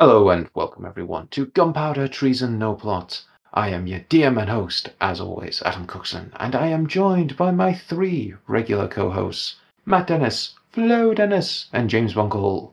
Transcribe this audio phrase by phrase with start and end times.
[0.00, 3.22] Hello and welcome everyone to Gunpowder Treason No Plot.
[3.52, 7.52] I am your DM and host, as always, Adam Cookson, and I am joined by
[7.52, 9.54] my three regular co-hosts,
[9.86, 12.72] Matt Dennis, Flo Dennis, and James Bunkle.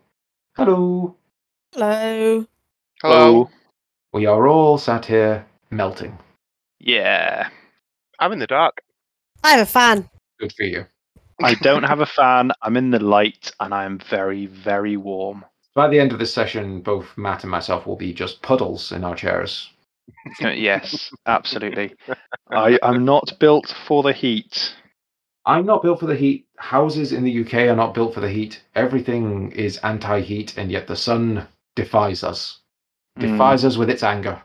[0.58, 1.16] Hello.
[1.74, 2.48] Hello.
[3.04, 3.50] Hello.
[4.14, 6.18] We are all sat here melting.
[6.80, 7.50] Yeah.
[8.18, 8.82] I'm in the dark.
[9.44, 10.10] I have a fan.
[10.40, 10.88] Good for you.
[11.44, 12.52] I don't have a fan.
[12.64, 15.46] I'm in the light and I am very, very warm.
[15.74, 19.04] By the end of this session, both Matt and myself will be just puddles in
[19.04, 19.70] our chairs.
[20.42, 21.96] Yes, absolutely.
[22.52, 24.76] I, I'm not built for the heat.
[25.46, 26.48] I'm not built for the heat.
[26.58, 28.62] Houses in the UK are not built for the heat.
[28.76, 32.60] Everything is anti-heat, and yet the sun defies us.
[33.18, 33.32] Mm.
[33.32, 34.42] Defies us with its anger.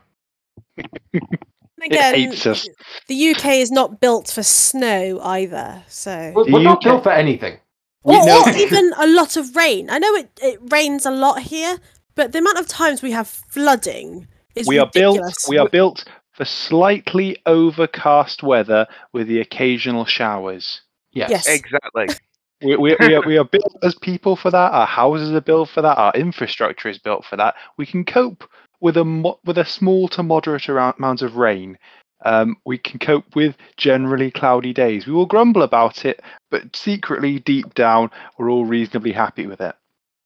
[1.83, 2.67] Again, hates us.
[3.07, 5.83] the UK is not built for snow either.
[5.87, 7.59] So, We're, we're not UK built for anything.
[8.03, 9.89] We or, know- or even a lot of rain.
[9.89, 11.77] I know it, it rains a lot here,
[12.15, 15.17] but the amount of times we have flooding is We are built.
[15.17, 15.45] ridiculous.
[15.49, 20.81] We are built for slightly overcast weather with the occasional showers.
[21.11, 21.29] Yes.
[21.29, 21.47] Yes.
[21.47, 22.07] Exactly.
[22.59, 24.71] We, we, we, are, we are built as people for that.
[24.71, 25.95] Our houses are built for that.
[25.99, 27.53] Our infrastructure is built for that.
[27.77, 28.43] We can cope
[28.81, 31.77] with a mo- with a small to moderate amount of rain.
[32.25, 35.05] Um, we can cope with generally cloudy days.
[35.05, 39.75] We will grumble about it, but secretly, deep down, we're all reasonably happy with it.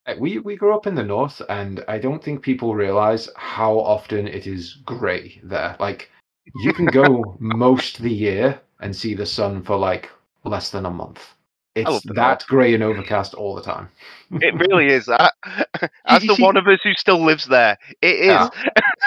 [0.08, 3.78] Uh, We we grew up in the north, and I don't think people realize how
[3.78, 5.76] often it is grey there.
[5.80, 6.10] Like
[6.64, 10.10] you can go most of the year and see the sun for like
[10.44, 11.36] less than a month.
[11.74, 13.88] It's that grey and overcast all the time.
[14.30, 15.34] It really is that.
[16.06, 18.26] As the see- one of us who still lives there, it is.
[18.28, 18.50] Yeah.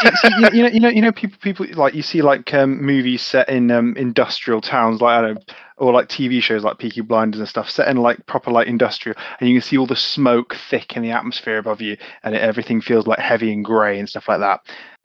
[0.02, 2.54] you, see, you, you know, you know, you know, people, people like you see like
[2.54, 6.64] um, movies set in um, industrial towns, like I don't know, or like TV shows
[6.64, 9.76] like Peaky Blinders and stuff, set in like proper like industrial, and you can see
[9.76, 13.52] all the smoke thick in the atmosphere above you, and it, everything feels like heavy
[13.52, 14.60] and grey and stuff like that.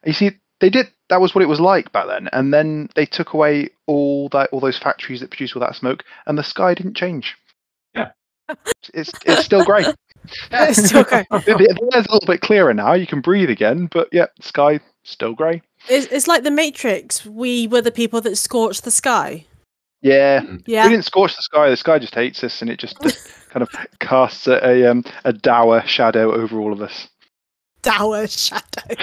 [0.05, 0.31] You see,
[0.61, 3.69] they did that was what it was like back then, and then they took away
[3.85, 7.35] all that, all those factories that produced all that smoke, and the sky didn't change.
[8.49, 8.55] Yeah.
[8.93, 9.85] it's it's still grey.
[10.51, 11.25] It's still grey.
[11.31, 12.93] the, the air's a little bit clearer now.
[12.93, 15.61] You can breathe again, but yeah, sky still grey.
[15.87, 17.25] It's, it's like the Matrix.
[17.25, 19.45] We were the people that scorched the sky.
[20.01, 20.83] Yeah, Yeah.
[20.83, 21.69] we didn't scorch the sky.
[21.69, 22.99] The sky just hates us, and it just
[23.49, 27.07] kind of casts a, a um a dour shadow over all of us.
[27.81, 28.95] Dour shadow.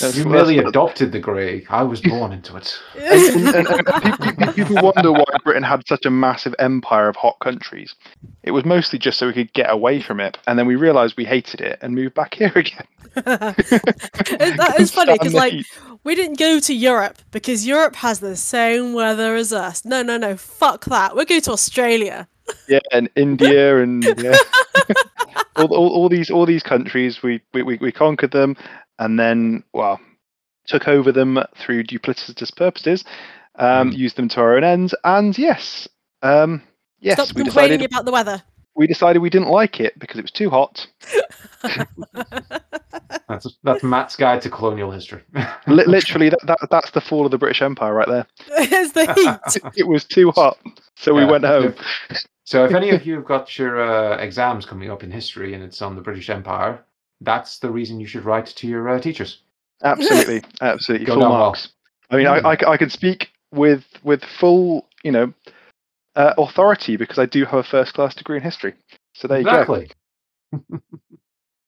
[0.00, 1.64] That's- You that's merely adopted the grey.
[1.68, 2.78] I was born into it.
[2.98, 7.16] and, and, and pe- pe- people wonder why Britain had such a massive empire of
[7.16, 7.94] hot countries.
[8.42, 11.16] It was mostly just so we could get away from it, and then we realised
[11.16, 12.86] we hated it and moved back here again.
[13.14, 15.66] that is funny Stand because like heat.
[16.04, 19.84] we didn't go to Europe because Europe has the same weather as us.
[19.84, 20.36] No, no, no.
[20.36, 21.16] Fuck that.
[21.16, 22.28] We're going to Australia.
[22.68, 24.36] yeah, and India and yeah.
[25.56, 28.56] all, all, all these all these countries we, we, we, we conquered them
[29.00, 29.98] and then well
[30.66, 33.02] took over them through duplicitous purposes,
[33.56, 33.96] um, Mm.
[33.96, 35.88] used them to our own ends, and yes,
[36.22, 36.62] um,
[37.00, 38.40] yes, Stop we complaining decided about the weather.
[38.76, 40.86] we decided we didn't like it because it was too hot.
[43.28, 45.22] That's that's Matt's guide to colonial history.
[45.68, 48.26] Li- literally, that, that that's the fall of the British Empire right there.
[48.58, 49.72] it's the heat.
[49.76, 50.58] It was too hot,
[50.96, 51.74] so we went home.
[52.44, 55.62] So if any of you have got your uh, exams coming up in history and
[55.62, 56.84] it's on the British Empire,
[57.20, 59.42] that's the reason you should write to your uh, teachers.
[59.82, 61.40] Absolutely, absolutely, Go full down well.
[61.40, 61.68] marks.
[62.10, 65.32] I mean, I can speak with with full, you know,
[66.16, 68.74] uh, authority because I do have a first class degree in history.
[69.14, 69.50] So there you go.
[69.50, 69.90] exactly.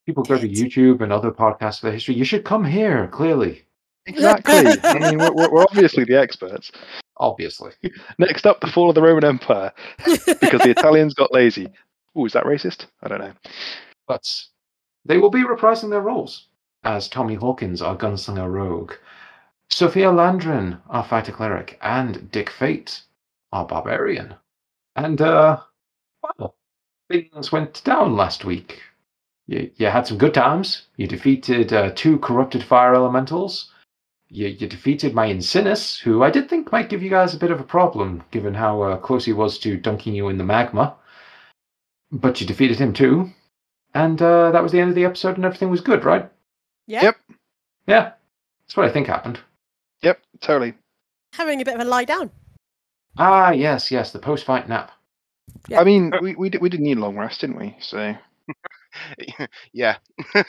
[0.07, 2.17] People go to YouTube and other podcasts for history.
[2.17, 3.63] You should come here, clearly.
[4.07, 4.55] Exactly.
[4.83, 6.73] I mean, we're, we're we're obviously the experts.
[7.19, 7.73] Obviously.
[8.19, 9.73] Next up, the fall of the Roman Empire
[10.05, 11.69] because the Italians got lazy.
[12.17, 12.87] Oh, is that racist?
[13.05, 13.33] I don't know.
[14.09, 14.29] But
[15.05, 16.47] they will be reprising their roles
[16.85, 18.93] as Tommy Hawkins, our gunslinger rogue,
[19.69, 23.03] Sophia Landrin, our fighter cleric, and Dick Fate,
[23.53, 24.35] our barbarian.
[24.97, 25.61] And, uh,
[26.39, 26.55] well,
[27.09, 28.83] things went down last week.
[29.47, 30.87] You, you had some good times.
[30.97, 33.71] You defeated uh, two corrupted fire elementals.
[34.29, 37.51] You, you defeated my Incinus, who I did think might give you guys a bit
[37.51, 40.97] of a problem, given how uh, close he was to dunking you in the magma.
[42.11, 43.31] But you defeated him too.
[43.95, 46.31] And uh, that was the end of the episode, and everything was good, right?
[46.87, 47.03] yeah.
[47.05, 47.17] Yep.
[47.87, 48.13] Yeah.
[48.65, 49.41] That's what I think happened.
[50.03, 50.75] Yep, totally.
[51.35, 52.31] Having a bit of a lie down.
[53.19, 54.91] Ah, yes, yes, the post fight nap.
[55.69, 55.81] Yeah.
[55.81, 57.77] I mean, we we did, we did need a long rest, didn't we?
[57.81, 58.15] So
[59.73, 59.97] yeah.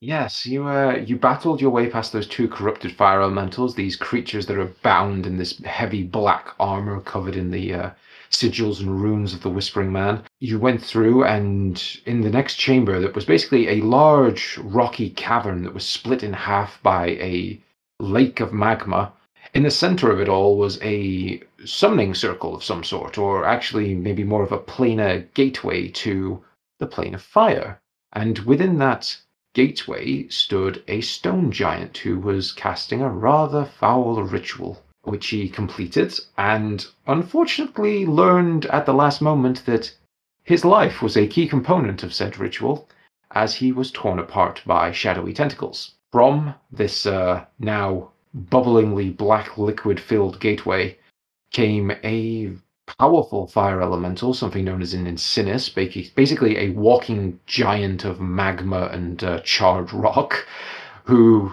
[0.00, 4.46] Yes, you uh, you battled your way past those two corrupted fire elementals, these creatures
[4.46, 7.90] that are bound in this heavy black armor covered in the uh,
[8.30, 10.22] sigils and runes of the Whispering Man.
[10.40, 15.62] You went through, and in the next chamber, that was basically a large rocky cavern
[15.62, 17.60] that was split in half by a
[18.00, 19.12] lake of magma.
[19.54, 23.94] In the center of it all was a summoning circle of some sort, or actually
[23.94, 26.42] maybe more of a planar gateway to
[26.78, 27.80] the plane of fire.
[28.12, 29.16] And within that
[29.54, 36.18] gateway stood a stone giant who was casting a rather foul ritual, which he completed
[36.36, 39.94] and unfortunately learned at the last moment that
[40.44, 42.88] his life was a key component of said ritual,
[43.32, 45.92] as he was torn apart by shadowy tentacles.
[46.10, 50.96] From this uh, now bubblingly black liquid filled gateway
[51.50, 52.52] came a
[52.98, 55.68] powerful fire elemental, something known as an Insinus,
[56.14, 60.46] basically a walking giant of magma and uh, charred rock,
[61.04, 61.52] who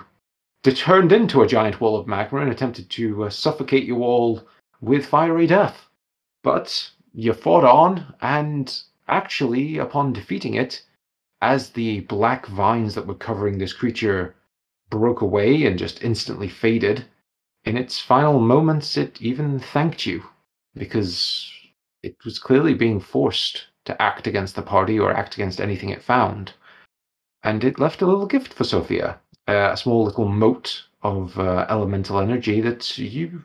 [0.71, 4.47] turned into a giant wall of magma and attempted to uh, suffocate you all
[4.81, 5.87] with fiery death.
[6.43, 8.77] But you fought on, and
[9.07, 10.83] actually, upon defeating it,
[11.41, 14.35] as the black vines that were covering this creature
[14.89, 17.05] broke away and just instantly faded,
[17.65, 20.23] in its final moments it even thanked you
[20.75, 21.51] because
[22.03, 26.03] it was clearly being forced to act against the party or act against anything it
[26.03, 26.53] found.
[27.43, 31.65] And it left a little gift for Sophia, uh, a small little mote of uh,
[31.69, 33.43] elemental energy that you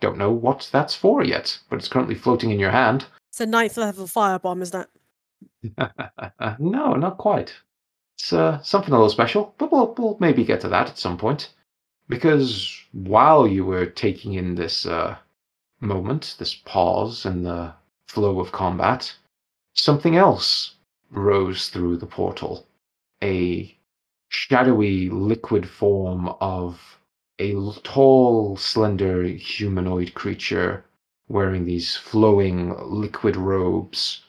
[0.00, 3.06] don't know what that's for yet, but it's currently floating in your hand.
[3.28, 4.88] It's a ninth level firebomb, is that?
[6.58, 7.54] no, not quite.
[8.16, 11.16] It's uh, something a little special, but we'll, we'll maybe get to that at some
[11.16, 11.50] point.
[12.08, 15.16] Because while you were taking in this uh,
[15.80, 17.72] moment, this pause in the
[18.06, 19.14] flow of combat,
[19.74, 20.74] something else
[21.10, 22.66] rose through the portal.
[23.22, 23.77] A
[24.28, 26.98] shadowy liquid form of
[27.38, 30.84] a tall, slender humanoid creature
[31.28, 34.22] wearing these flowing liquid robes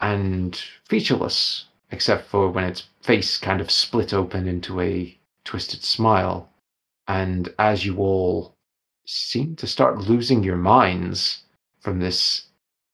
[0.00, 6.50] and featureless, except for when its face kind of split open into a twisted smile.
[7.06, 8.54] And as you all
[9.06, 11.44] seem to start losing your minds
[11.80, 12.46] from this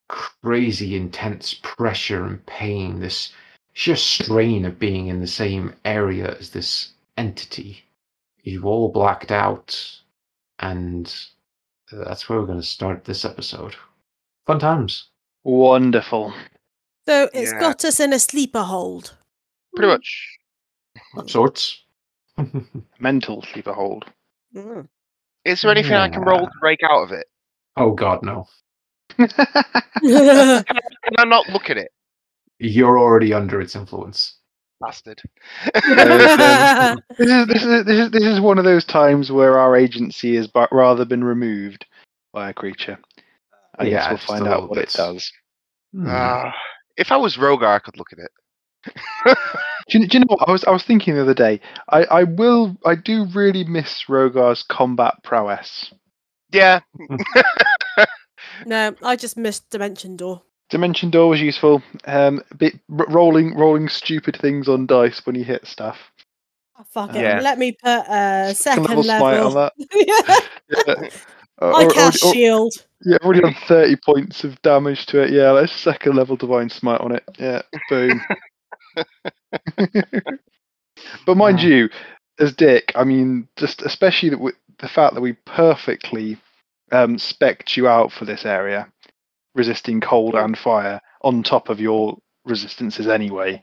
[0.08, 3.32] crazy intense pressure and pain, this
[3.80, 7.82] sheer strain of being in the same area as this entity.
[8.42, 9.74] You've all blacked out,
[10.58, 11.10] and
[11.90, 13.74] that's where we're going to start this episode.
[14.46, 15.08] Fun times.
[15.44, 16.34] Wonderful.
[17.08, 17.60] So it's Yeah.
[17.60, 19.16] got us in a sleeper hold.
[19.74, 20.28] Pretty much.
[21.16, 21.82] Of sorts.
[22.98, 24.04] Mental sleeper hold.
[24.54, 24.88] Mm.
[25.46, 27.26] Is there anything I can roll to break out of it?
[27.78, 28.46] oh, God, no.
[29.16, 29.34] Mm.
[30.66, 31.90] Can I not look at it?
[32.60, 34.36] You're already under its influence.
[34.80, 35.20] Bastard.
[35.74, 40.36] This is, this, is, this, is, this is one of those times where our agency
[40.36, 41.84] has bu- rather been removed
[42.32, 42.98] by a creature.
[43.78, 44.84] I Yeah, guess we'll find out what bit.
[44.94, 45.30] it does.
[45.94, 46.06] Hmm.
[46.08, 46.52] Ah,
[46.96, 48.30] if I was Rogar, I could look at it.
[49.90, 50.64] Do you, do you know what I was?
[50.64, 51.60] I was thinking the other day.
[51.90, 52.76] I, I will.
[52.86, 55.92] I do really miss Rogar's combat prowess.
[56.52, 56.80] yeah,
[58.66, 60.42] no, I just missed Dimension Door.
[60.70, 61.82] Dimension Door was useful.
[62.06, 65.98] Um, bit rolling, rolling stupid things on dice when you hit stuff.
[66.78, 67.20] Oh, fuck it.
[67.22, 67.40] Yeah.
[67.40, 69.72] Let me put a second level smite on that.
[70.86, 71.08] Yeah.
[71.62, 72.72] Uh, I or- or- cast or- shield.
[73.04, 75.30] Yeah, I've already done 30 points of damage to it.
[75.30, 77.24] Yeah, let's second level Divine Smite on it.
[77.38, 78.20] Yeah, boom.
[81.26, 81.64] but mind Wow.
[81.64, 81.88] you,
[82.38, 86.36] as Dick, I mean, just especially that we, the fact that we perfectly
[86.92, 88.86] um, spec'd you out for this area,
[89.54, 93.62] resisting cold and fire, on top of your resistances anyway.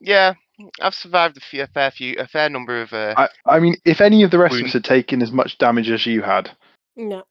[0.00, 0.34] yeah.
[0.80, 2.92] I've survived a, few, a fair few, a fair number of.
[2.92, 5.58] Uh, I, I mean, if any of the rest of us had taken as much
[5.58, 6.50] damage as you had,
[6.94, 7.24] No.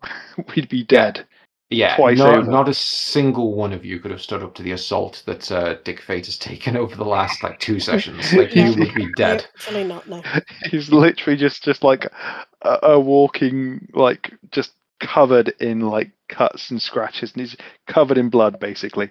[0.54, 1.26] we'd be dead.
[1.68, 2.48] Yeah, twice not, over.
[2.50, 5.76] not a single one of you could have stood up to the assault that uh,
[5.82, 8.32] Dick Fate has taken over the last like two sessions.
[8.32, 9.46] Like you would be dead.
[9.56, 10.22] Actually not, no.
[10.70, 12.04] He's literally just just like
[12.62, 17.56] a, a walking like just covered in like cuts and scratches and he's
[17.88, 19.10] covered in blood basically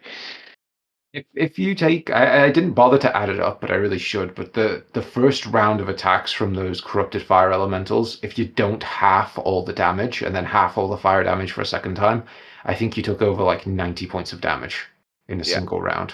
[1.14, 4.00] If if you take, I, I didn't bother to add it up, but I really
[4.00, 4.36] should.
[4.36, 8.84] But the the first round of attacks from those corrupted fire elementals, if you don't
[8.84, 12.24] half all the damage and then half all the fire damage for a second time,
[12.66, 14.86] I think you took over like ninety points of damage
[15.28, 15.56] in a Yeah.
[15.56, 16.14] single round.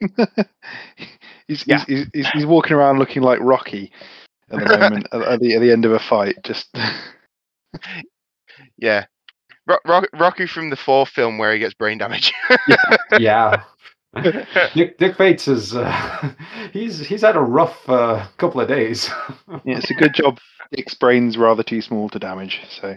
[1.48, 1.84] he's, Yeah.
[1.86, 3.92] he's, he's he's walking around looking like rocky
[4.50, 6.68] at the moment at, at the at the end of a fight just
[8.78, 9.06] yeah.
[9.66, 12.32] Ro- Ro- Rocky from the fourth film where he gets brain damage.
[13.18, 13.62] yeah,
[14.74, 16.32] Dick, Dick Fates is uh,
[16.72, 19.10] he's he's had a rough uh, couple of days.
[19.64, 20.38] Yeah, it's a good job.
[20.72, 22.60] Dick's brain's rather too small to damage.
[22.68, 22.96] So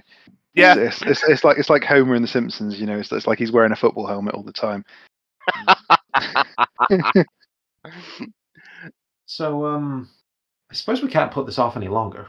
[0.53, 0.75] Yeah.
[0.77, 2.79] it's, it's, it's like it's like Homer in The Simpsons.
[2.79, 4.83] You know, it's, it's like he's wearing a football helmet all the time.
[9.25, 10.09] so um,
[10.71, 12.27] I suppose we can't put this off any longer.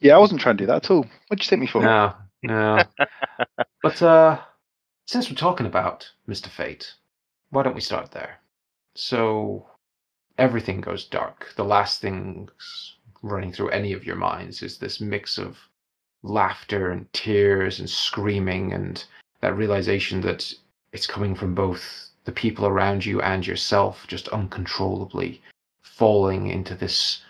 [0.00, 1.06] Yeah, I wasn't trying to do that at all.
[1.28, 1.82] What'd you take me for?
[1.82, 2.82] No, no.
[3.82, 4.38] but uh,
[5.06, 6.48] since we're talking about Mr.
[6.48, 6.94] Fate,
[7.50, 8.40] why don't we start there?
[8.94, 9.66] So,
[10.38, 11.52] everything goes dark.
[11.56, 15.58] The last things running through any of your minds is this mix of
[16.22, 19.04] laughter and tears and screaming and
[19.40, 20.52] that realization that
[20.92, 25.40] it's coming from both the people around you and yourself just uncontrollably
[25.82, 27.22] falling into this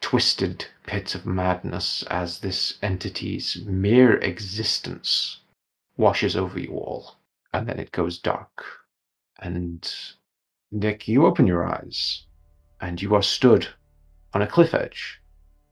[0.00, 5.40] twisted pit of madness as this entity's mere existence
[5.96, 7.16] washes over you all.
[7.52, 8.64] And then it goes dark.
[9.38, 9.92] And
[10.70, 12.24] Nick, you open your eyes
[12.80, 13.68] and you are stood
[14.32, 15.20] on a cliff edge,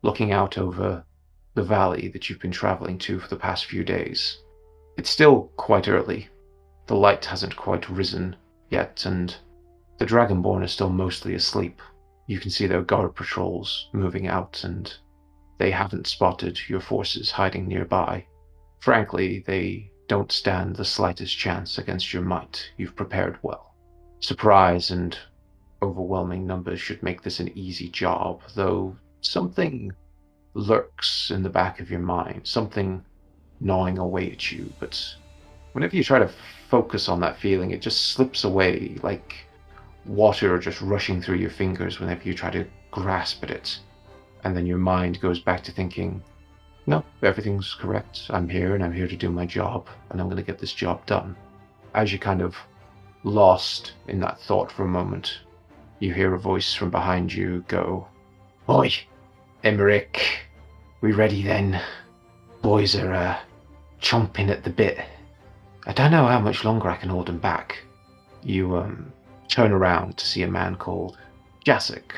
[0.02, 1.04] looking out over
[1.54, 4.38] the valley that you've been traveling to for the past few days.
[4.96, 6.28] It's still quite early.
[6.86, 8.36] The light hasn't quite risen
[8.70, 9.34] yet, and
[9.98, 11.80] the Dragonborn is still mostly asleep.
[12.28, 14.94] You can see their guard patrols moving out, and
[15.56, 18.26] they haven't spotted your forces hiding nearby.
[18.80, 22.70] Frankly, they don't stand the slightest chance against your might.
[22.76, 23.74] You've prepared well.
[24.20, 25.18] Surprise and
[25.82, 29.90] overwhelming numbers should make this an easy job, though something
[30.52, 33.02] lurks in the back of your mind, something
[33.60, 35.02] gnawing away at you, but
[35.72, 36.30] whenever you try to
[36.68, 39.47] focus on that feeling, it just slips away like
[40.08, 43.78] water just rushing through your fingers whenever you try to grasp at it.
[44.44, 46.22] And then your mind goes back to thinking,
[46.86, 48.22] no, everything's correct.
[48.30, 50.72] I'm here and I'm here to do my job and I'm going to get this
[50.72, 51.36] job done.
[51.94, 52.56] As you kind of
[53.24, 55.40] lost in that thought for a moment,
[56.00, 58.08] you hear a voice from behind you go,
[58.68, 58.90] Oi,
[59.64, 60.40] Emmerich,
[61.00, 61.80] we ready then?
[62.62, 63.38] Boys are uh,
[64.00, 64.98] chomping at the bit.
[65.86, 67.78] I don't know how much longer I can hold them back.
[68.42, 69.12] You um,
[69.48, 71.18] turn around to see a man called
[71.64, 72.12] Jasik,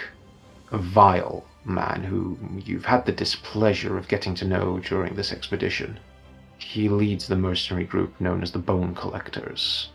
[0.71, 5.99] a vile man who you've had the displeasure of getting to know during this expedition.
[6.59, 9.91] He leads the mercenary group known as the Bone Collectors.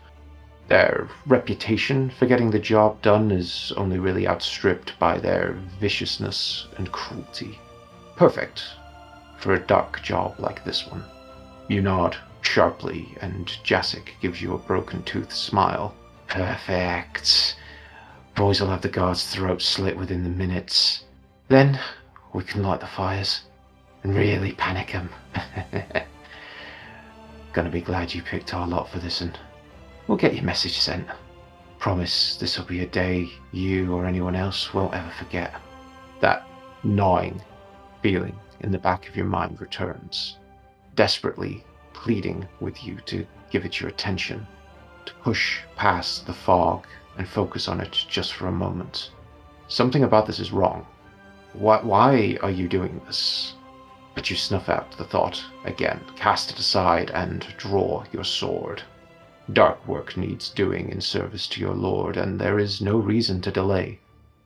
[0.68, 6.90] Their reputation for getting the job done is only really outstripped by their viciousness and
[6.90, 7.58] cruelty.
[8.16, 8.64] Perfect
[9.38, 11.04] for a dark job like this one.
[11.68, 15.94] You nod sharply, and Jasik gives you a broken tooth smile.
[16.28, 17.56] Perfect.
[18.34, 21.04] Boys will have the guards' throats slit within the minutes.
[21.48, 21.80] Then
[22.32, 23.42] we can light the fires
[24.02, 25.08] and really panic 'em.
[27.52, 29.38] Gonna be glad you picked our lot for this, and
[30.06, 31.06] we'll get your message sent.
[31.78, 35.54] Promise this will be a day you or anyone else won't ever forget.
[36.20, 36.46] That
[36.84, 37.42] gnawing
[38.02, 40.38] feeling in the back of your mind returns,
[40.94, 44.46] desperately pleading with you to give it your attention,
[45.06, 46.86] to push past the fog
[47.16, 49.10] and focus on it just for a moment.
[49.68, 50.86] Something about this is wrong.
[51.52, 53.54] Why, why are you doing this?
[54.14, 58.82] But you snuff out the thought again, cast it aside, and draw your sword.
[59.52, 63.50] Dark work needs doing in service to your lord, and there is no reason to
[63.50, 64.00] delay.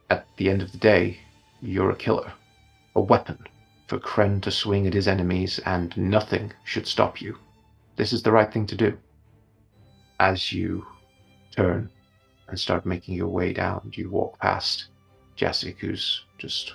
[0.08, 1.20] At the end of the day,
[1.60, 2.32] you're a killer,
[2.94, 3.46] a weapon
[3.86, 7.38] for Kren to swing at his enemies, and nothing should stop you.
[7.96, 8.98] This is the right thing to do.
[10.20, 10.86] As you
[11.50, 11.90] turn
[12.46, 14.88] and start making your way down, you walk past
[15.34, 16.74] Jasik, who's just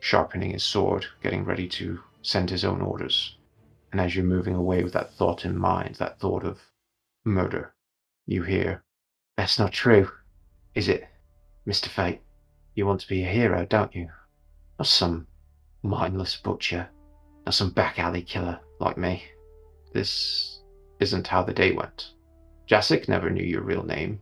[0.00, 3.36] sharpening his sword, getting ready to send his own orders.
[3.92, 6.62] And as you're moving away with that thought in mind, that thought of
[7.26, 7.74] murder,
[8.24, 8.82] you hear,
[9.36, 10.10] That's not true,
[10.74, 11.06] is it,
[11.66, 11.88] Mr.
[11.88, 12.22] Fate?
[12.74, 14.08] You want to be a hero, don't you?
[14.78, 15.26] Not some
[15.82, 16.88] mindless butcher,
[17.44, 19.24] not some back alley killer like me.
[19.92, 20.62] This
[21.00, 22.14] isn't how the day went.
[22.68, 24.20] Jasik never knew your real name.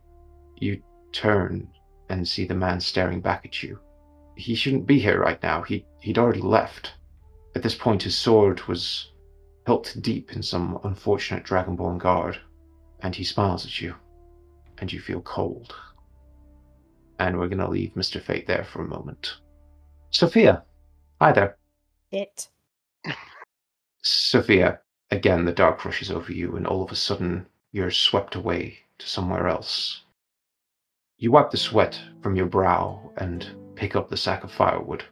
[0.55, 1.67] You turn
[2.09, 3.79] and see the man staring back at you.
[4.37, 5.63] He shouldn't be here right now.
[5.63, 6.93] He he'd already left.
[7.55, 9.11] At this point his sword was
[9.65, 12.39] hilt deep in some unfortunate dragonborn guard,
[13.01, 13.95] and he smiles at you,
[14.77, 15.75] and you feel cold.
[17.19, 18.21] And we're gonna leave Mr.
[18.21, 19.39] Fate there for a moment.
[20.11, 20.63] Sophia,
[21.19, 21.57] hi there.
[22.11, 22.47] It.
[24.01, 24.79] Sophia,
[25.11, 27.45] again the dark rushes over you, and all of a sudden
[27.77, 30.01] you're swept away to somewhere else.
[31.19, 35.03] You wipe the sweat from your brow and pick up the sack of firewood,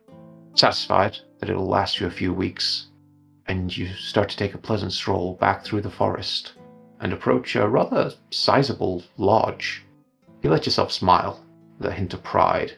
[0.55, 2.87] satisfied that it'll last you a few weeks,
[3.45, 6.53] and you start to take a pleasant stroll back through the forest
[7.01, 9.83] and approach a rather sizable lodge.
[10.41, 11.45] You let yourself smile
[11.77, 12.73] with a hint of pride.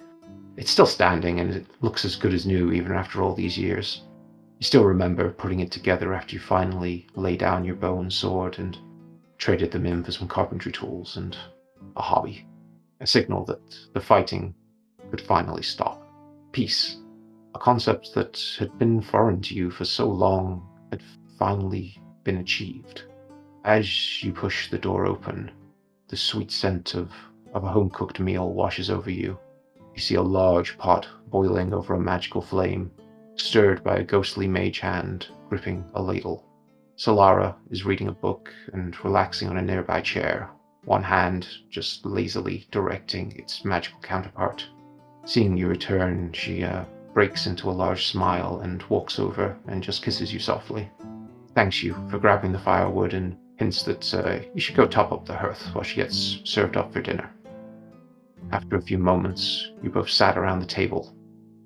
[0.58, 4.02] It's still standing and it looks as good as new even after all these years.
[4.60, 8.60] You still remember putting it together after you finally lay down your bow and sword
[8.60, 8.78] and
[9.38, 11.38] traded them in for some carpentry tools and
[11.96, 12.46] a hobby.
[13.02, 14.56] A signal that the fighting
[15.10, 16.04] could finally stop.
[16.52, 16.98] Peace,
[17.54, 21.04] a concept that had been foreign to you for so long, had
[21.38, 23.04] finally been achieved.
[23.64, 25.52] As you push the door open,
[26.08, 27.12] the sweet scent of,
[27.54, 29.38] of a home cooked meal washes over you.
[29.94, 32.92] You see a large pot boiling over a magical flame,
[33.36, 36.47] stirred by a ghostly mage hand gripping a ladle.
[36.98, 40.50] Solara is reading a book and relaxing on a nearby chair,
[40.86, 44.68] one hand just lazily directing its magical counterpart.
[45.24, 50.02] Seeing you return, she uh, breaks into a large smile and walks over and just
[50.02, 50.90] kisses you softly.
[51.54, 55.24] Thanks you for grabbing the firewood and hints that uh, you should go top up
[55.24, 57.30] the hearth while she gets served up for dinner.
[58.52, 61.16] After a few moments, you both sat around the table.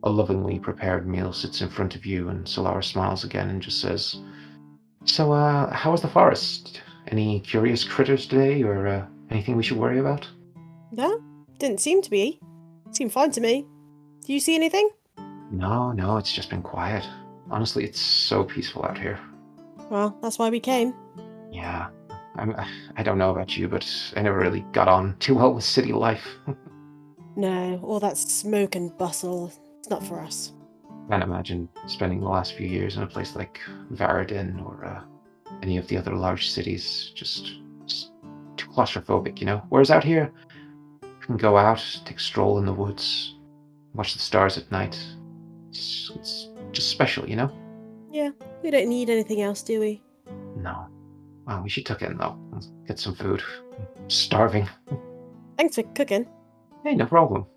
[0.04, 3.80] A lovingly prepared meal sits in front of you, and Solara smiles again and just
[3.80, 4.18] says,
[5.06, 6.82] So, uh, how was the forest?
[7.08, 10.28] Any curious critters today, or uh, anything we should worry about?
[10.92, 11.22] No,
[11.58, 12.40] didn't seem to be.
[12.92, 13.66] Seemed fine to me.
[14.26, 14.90] Do you see anything?
[15.52, 17.08] No, no, it's just been quiet.
[17.50, 19.20] Honestly, it's so peaceful out here.
[19.90, 20.94] Well, that's why we came.
[21.52, 21.88] Yeah,
[22.36, 22.56] I'm,
[22.96, 25.92] I don't know about you, but I never really got on too well with city
[25.92, 26.26] life.
[27.36, 30.52] No, all that smoke and bustle, it's not for us.
[31.12, 33.60] Can't imagine spending the last few years in a place like
[33.92, 35.02] Varadin or uh,
[35.62, 37.12] any of the other large cities.
[37.14, 37.52] Just,
[37.86, 38.12] just
[38.56, 39.62] too claustrophobic, you know.
[39.68, 40.32] Whereas out here,
[41.04, 43.36] you can go out, take a stroll in the woods,
[43.94, 44.98] watch the stars at night.
[45.70, 47.52] It's, it's just special, you know.
[48.10, 48.30] Yeah,
[48.64, 50.02] we don't need anything else, do we?
[50.56, 50.88] No.
[51.46, 52.40] Well, we should tuck in though.
[52.54, 53.44] Let's get some food.
[54.08, 54.70] Starving.
[55.58, 56.26] Thanks for cooking.
[56.86, 57.48] Hey, no problem.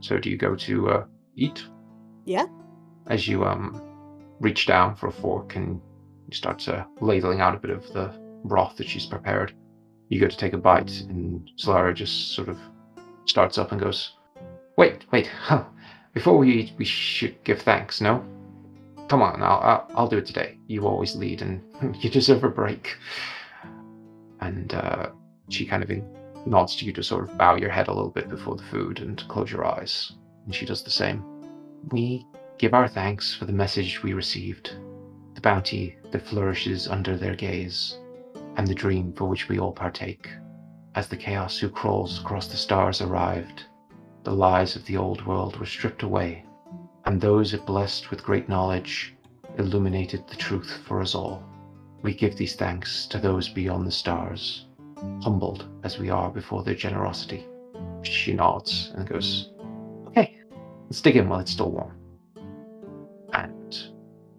[0.00, 1.04] So, do you go to uh,
[1.36, 1.64] eat?
[2.24, 2.46] Yeah.
[3.06, 3.82] As you um
[4.40, 5.80] reach down for a fork and
[6.28, 8.12] you start uh, ladling out a bit of the
[8.44, 9.54] broth that she's prepared,
[10.08, 12.58] you go to take a bite, and Solara just sort of
[13.24, 14.12] starts up and goes,
[14.76, 15.30] "Wait, wait!
[16.14, 18.00] Before we eat, we should give thanks.
[18.00, 18.24] No?
[19.08, 20.58] Come on, I'll, I'll I'll do it today.
[20.66, 21.62] You always lead, and
[22.00, 22.96] you deserve a break."
[24.40, 25.10] And uh,
[25.48, 25.90] she kind of
[26.46, 29.00] nods to you to sort of bow your head a little bit before the food
[29.00, 30.12] and close your eyes.
[30.44, 31.24] And she does the same.
[31.90, 32.26] We
[32.58, 34.76] give our thanks for the message we received,
[35.34, 37.98] the bounty that flourishes under their gaze,
[38.56, 40.30] and the dream for which we all partake.
[40.94, 43.64] As the chaos who crawls across the stars arrived,
[44.24, 46.44] the lies of the old world were stripped away,
[47.04, 49.14] and those it blessed with great knowledge
[49.58, 51.44] illuminated the truth for us all.
[52.02, 54.66] We give these thanks to those beyond the stars,
[55.22, 57.46] humbled as we are before their generosity.
[58.02, 59.50] She nods and goes,
[60.08, 60.38] Okay,
[60.86, 61.95] let's dig in while it's still warm.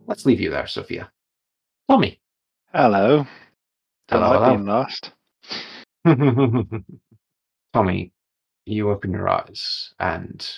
[0.07, 1.11] Let's leave you there, Sophia.
[1.89, 2.21] Tommy.
[2.73, 3.27] Hello.
[4.09, 4.49] Hello, like hello.
[4.55, 5.11] being last.
[7.73, 8.13] Tommy,
[8.65, 10.49] you open your eyes and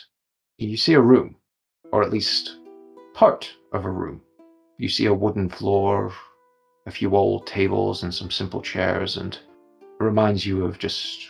[0.60, 1.36] you see a room,
[1.92, 2.58] or at least
[3.16, 4.22] part of a room.
[4.78, 6.14] You see a wooden floor,
[6.86, 9.34] a few old tables, and some simple chairs, and
[9.82, 11.28] it reminds you of just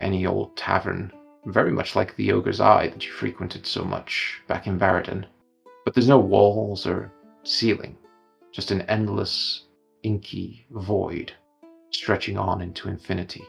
[0.00, 1.12] any old tavern,
[1.46, 5.26] very much like the Ogre's Eye that you frequented so much back in Varadin.
[5.84, 7.12] But there's no walls or
[7.48, 7.96] ceiling,
[8.52, 9.64] just an endless,
[10.02, 11.32] inky void
[11.90, 13.42] stretching on into infinity.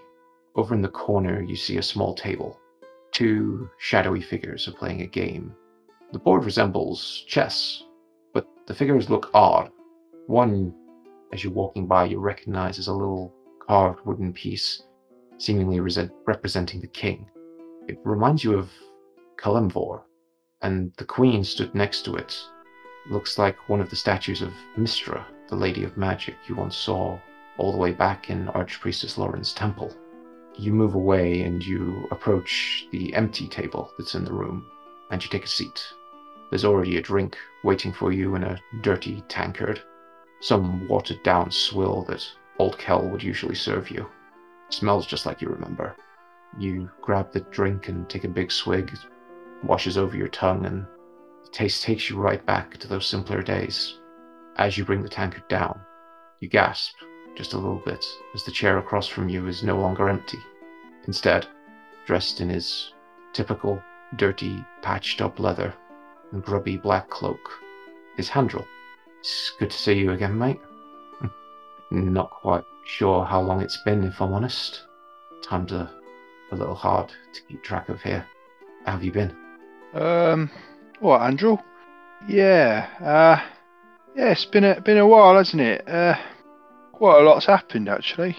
[0.55, 2.57] Over in the corner, you see a small table.
[3.11, 5.53] Two shadowy figures are playing a game.
[6.13, 7.83] The board resembles chess,
[8.33, 9.69] but the figures look odd.
[10.27, 10.73] One,
[11.33, 13.33] as you're walking by, you recognize as a little
[13.67, 14.83] carved wooden piece,
[15.37, 17.29] seemingly resent- representing the king.
[17.87, 18.69] It reminds you of
[19.37, 20.03] Kelemvor,
[20.61, 22.37] and the queen stood next to it.
[23.09, 27.19] Looks like one of the statues of Mystra, the Lady of Magic you once saw
[27.57, 29.91] all the way back in Archpriestess Lauren's temple.
[30.55, 34.63] You move away and you approach the empty table that's in the room,
[35.09, 35.83] and you take a seat.
[36.51, 39.81] There's already a drink waiting for you in a dirty tankard,
[40.39, 42.23] some watered down swill that
[42.59, 44.07] old Kel would usually serve you.
[44.69, 45.95] smells just like you remember.
[46.59, 50.85] You grab the drink and take a big swig, it washes over your tongue, and
[51.43, 53.97] the taste takes you right back to those simpler days.
[54.57, 55.79] As you bring the tankard down,
[56.39, 56.95] you gasp
[57.35, 60.39] just a little bit as the chair across from you is no longer empty.
[61.07, 61.47] Instead,
[62.05, 62.93] dressed in his
[63.33, 63.81] typical
[64.15, 65.73] dirty, patched up leather
[66.31, 67.59] and grubby black cloak,
[68.17, 68.67] is Handrel.
[69.19, 70.59] It's good to see you again, mate.
[71.91, 74.83] Not quite sure how long it's been, if I'm honest.
[75.43, 75.91] Time's a
[76.51, 78.25] a little hard to keep track of here.
[78.85, 79.35] How have you been?
[79.93, 80.49] Um,
[80.99, 81.57] what, Andrew?
[82.27, 83.41] Yeah, uh,
[84.15, 85.87] yeah, it's been a been a while, hasn't it?
[85.87, 86.15] Uh,
[86.91, 88.35] quite a lot's happened actually.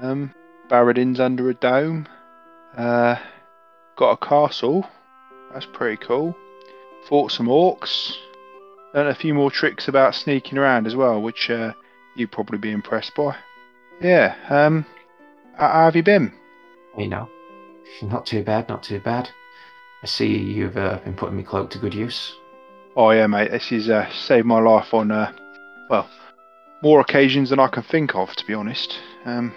[0.00, 0.34] Um,
[0.68, 2.08] Varadin's under a dome.
[2.76, 3.16] Uh,
[3.96, 4.86] got a castle.
[5.52, 6.36] That's pretty cool.
[7.08, 8.12] Fought some orcs.
[8.94, 11.72] Learned a few more tricks about sneaking around as well, which uh,
[12.16, 13.36] you'd probably be impressed by.
[14.00, 14.34] Yeah.
[14.48, 14.84] Um,
[15.56, 16.32] how have you been?
[16.96, 17.28] You know,
[18.02, 19.30] not too bad, not too bad.
[20.02, 22.34] I see you've uh, been putting me cloak to good use.
[22.96, 23.50] Oh yeah, mate.
[23.50, 25.32] This has uh, saved my life on uh,
[25.90, 26.08] well,
[26.82, 28.98] more occasions than I can think of, to be honest.
[29.24, 29.52] Um,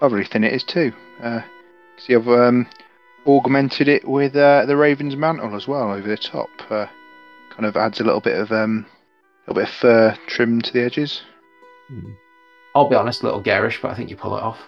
[0.00, 0.92] lovely thing it is too.
[1.22, 1.40] Uh,
[1.96, 2.66] see, I've um,
[3.26, 6.50] augmented it with uh, the Raven's mantle as well over the top.
[6.70, 6.86] Uh,
[7.50, 8.86] kind of adds a little bit of um,
[9.46, 11.22] a little bit of fur trim to the edges.
[11.88, 12.12] Hmm.
[12.74, 14.58] I'll be honest, a little garish, but I think you pull it off.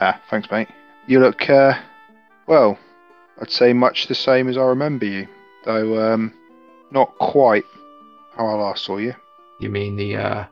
[0.00, 0.68] Ah, thanks, mate.
[1.06, 1.74] You look uh,
[2.46, 2.78] well.
[3.40, 5.26] I'd say much the same as I remember you,
[5.64, 6.32] though um,
[6.90, 7.64] not quite
[8.36, 9.14] how I last saw you.
[9.60, 10.44] You mean the uh,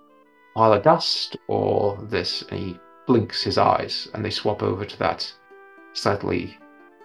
[0.55, 2.42] pile of dust, or this?
[2.51, 5.33] And he blinks his eyes, and they swap over to that
[5.92, 6.57] slightly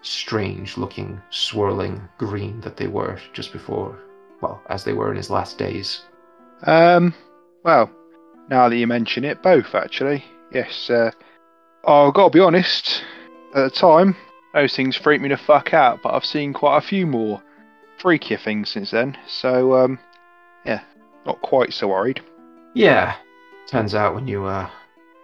[0.01, 3.99] strange-looking, swirling green that they were just before.
[4.41, 6.03] Well, as they were in his last days.
[6.63, 7.13] Um,
[7.63, 7.89] well,
[8.49, 10.23] now that you mention it, both actually.
[10.53, 10.89] Yes.
[10.89, 11.11] Uh,
[11.85, 13.03] I've got to be honest.
[13.55, 14.15] At the time,
[14.57, 17.43] those things freak me the fuck out, but I've seen quite a few more
[17.99, 19.15] freakier things since then.
[19.27, 19.99] So, um,
[20.65, 20.81] yeah,
[21.27, 22.21] not quite so worried.
[22.73, 23.15] Yeah.
[23.67, 24.67] Turns out when you uh,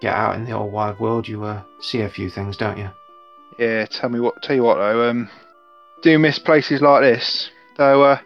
[0.02, 2.90] get out in the old wide world, you uh, see a few things, don't you?
[3.58, 3.86] Yeah.
[3.88, 4.42] Tell me what.
[4.44, 5.10] Tell you what though.
[5.10, 5.30] Um,
[6.04, 7.50] do miss places like this.
[7.78, 8.20] Though, uh,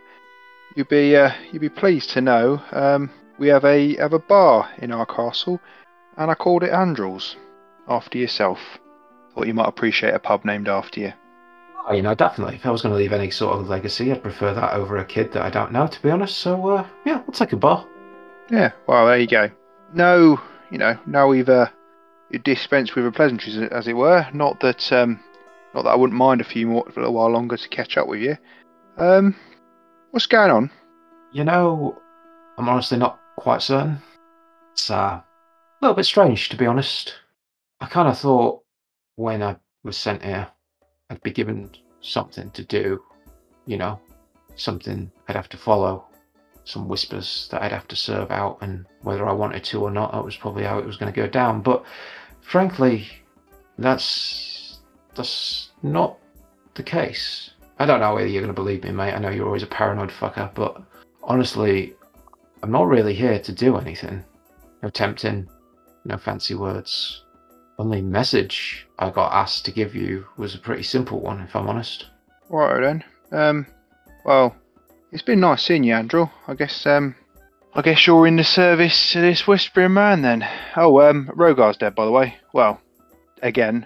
[0.76, 2.62] you'd be uh, you'd be pleased to know.
[2.72, 5.62] Um, we have a have a bar in our castle,
[6.18, 7.38] and I called it Andrew's,
[7.88, 8.60] after yourself.
[9.38, 11.14] Thought you might appreciate a pub named after you.
[11.88, 12.56] Oh, you know, definitely.
[12.56, 15.06] If I was going to leave any sort of legacy, I'd prefer that over a
[15.06, 16.40] kid that I don't know, to be honest.
[16.40, 17.86] So, uh, yeah, we'll take a bar.
[18.50, 19.52] Yeah, well, there you go.
[19.94, 21.68] No, you know, now we've uh,
[22.44, 24.28] dispensed with the pleasantries, as it were.
[24.34, 25.20] Not that, um,
[25.76, 28.08] not that I wouldn't mind a few more, a little while longer to catch up
[28.08, 28.38] with you.
[28.98, 29.36] Um,
[30.10, 30.72] what's going on?
[31.32, 32.02] You know,
[32.58, 34.00] I'm honestly not quite certain.
[34.74, 35.24] It's uh, a
[35.80, 37.14] little bit strange, to be honest.
[37.80, 38.64] I kind of thought
[39.18, 40.48] when I was sent here,
[41.10, 43.04] I'd be given something to do,
[43.66, 44.00] you know,
[44.56, 46.06] something I'd have to follow,
[46.64, 50.12] some whispers that I'd have to serve out, and whether I wanted to or not,
[50.12, 51.62] that was probably how it was going to go down.
[51.62, 51.84] But
[52.42, 53.08] frankly,
[53.78, 54.80] that's
[55.16, 56.20] that's not
[56.76, 57.52] the case.
[57.80, 59.14] I don't know whether you're going to believe me, mate.
[59.14, 60.82] I know you're always a paranoid fucker, but
[61.24, 61.96] honestly,
[62.62, 64.24] I'm not really here to do anything.
[64.84, 65.48] No tempting,
[66.06, 67.24] no fancy words.
[67.80, 71.68] Only message I got asked to give you was a pretty simple one, if I'm
[71.70, 72.08] honest.
[72.50, 73.04] Right then.
[73.32, 73.68] Um,
[74.26, 74.56] well,
[75.12, 76.28] it's been nice seeing you, Andrew.
[76.48, 77.16] I guess, um,
[77.76, 80.48] I guess you're in the service to this whispering man then.
[80.76, 82.36] Oh, um, Rogar's dead, by the way.
[82.54, 82.82] Well,
[83.44, 83.86] again.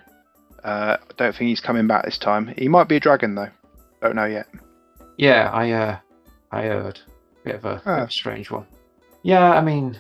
[0.64, 2.54] Uh, I don't think he's coming back this time.
[2.56, 3.50] He might be a dragon though.
[4.00, 4.48] Don't know yet.
[5.18, 5.98] Yeah, I uh,
[6.52, 7.00] I heard.
[7.44, 8.02] Bit of a, bit Ah.
[8.04, 8.68] of a strange one.
[9.24, 9.98] Yeah, I mean,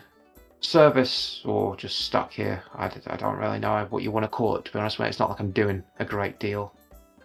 [0.62, 2.64] service or just stuck here.
[2.76, 4.66] I, I don't really know what you want to call it.
[4.66, 6.74] To be honest, mate, it's not like I'm doing a great deal.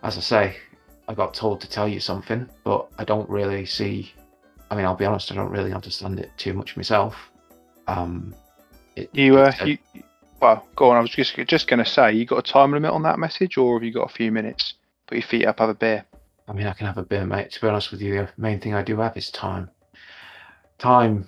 [0.02, 0.56] As I say,
[1.08, 4.12] I got told to tell you something, but I don't really see.
[4.70, 7.14] I mean, I'll be honest, I don't really understand it too much myself.
[7.86, 8.34] Um,
[8.96, 9.78] it, You, uh, it's a- you,
[10.40, 10.96] well, go on.
[10.96, 13.76] I was just just gonna say, you got a time limit on that message, or
[13.78, 14.74] have you got a few minutes?
[15.06, 16.04] Put your feet up, have a beer.
[16.48, 17.52] I mean, I can have a beer, mate.
[17.52, 19.70] To be honest with you, the main thing I do have is time.
[20.78, 21.26] Time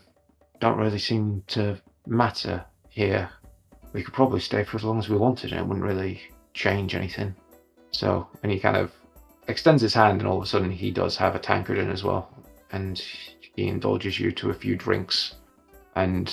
[0.60, 3.30] don't really seem to matter here.
[3.92, 6.20] We could probably stay for as long as we wanted, and it wouldn't really
[6.54, 7.34] change anything.
[7.90, 8.92] So, and he kind of
[9.46, 12.04] extends his hand, and all of a sudden, he does have a tankard in as
[12.04, 12.30] well,
[12.72, 12.98] and
[13.56, 15.36] he indulges you to a few drinks.
[15.96, 16.32] And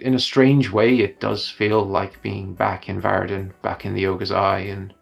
[0.00, 4.06] in a strange way, it does feel like being back in Varadin, back in the
[4.06, 4.94] Ogre's Eye, and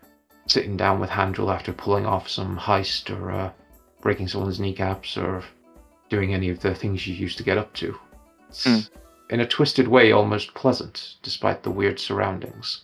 [0.46, 3.52] sitting down with Handrel after pulling off some heist or uh,
[4.00, 5.44] breaking someone's kneecaps or
[6.08, 7.96] doing any of the things you used to get up to.
[8.62, 8.78] Hmm.
[9.30, 12.82] In a twisted way, almost pleasant, despite the weird surroundings.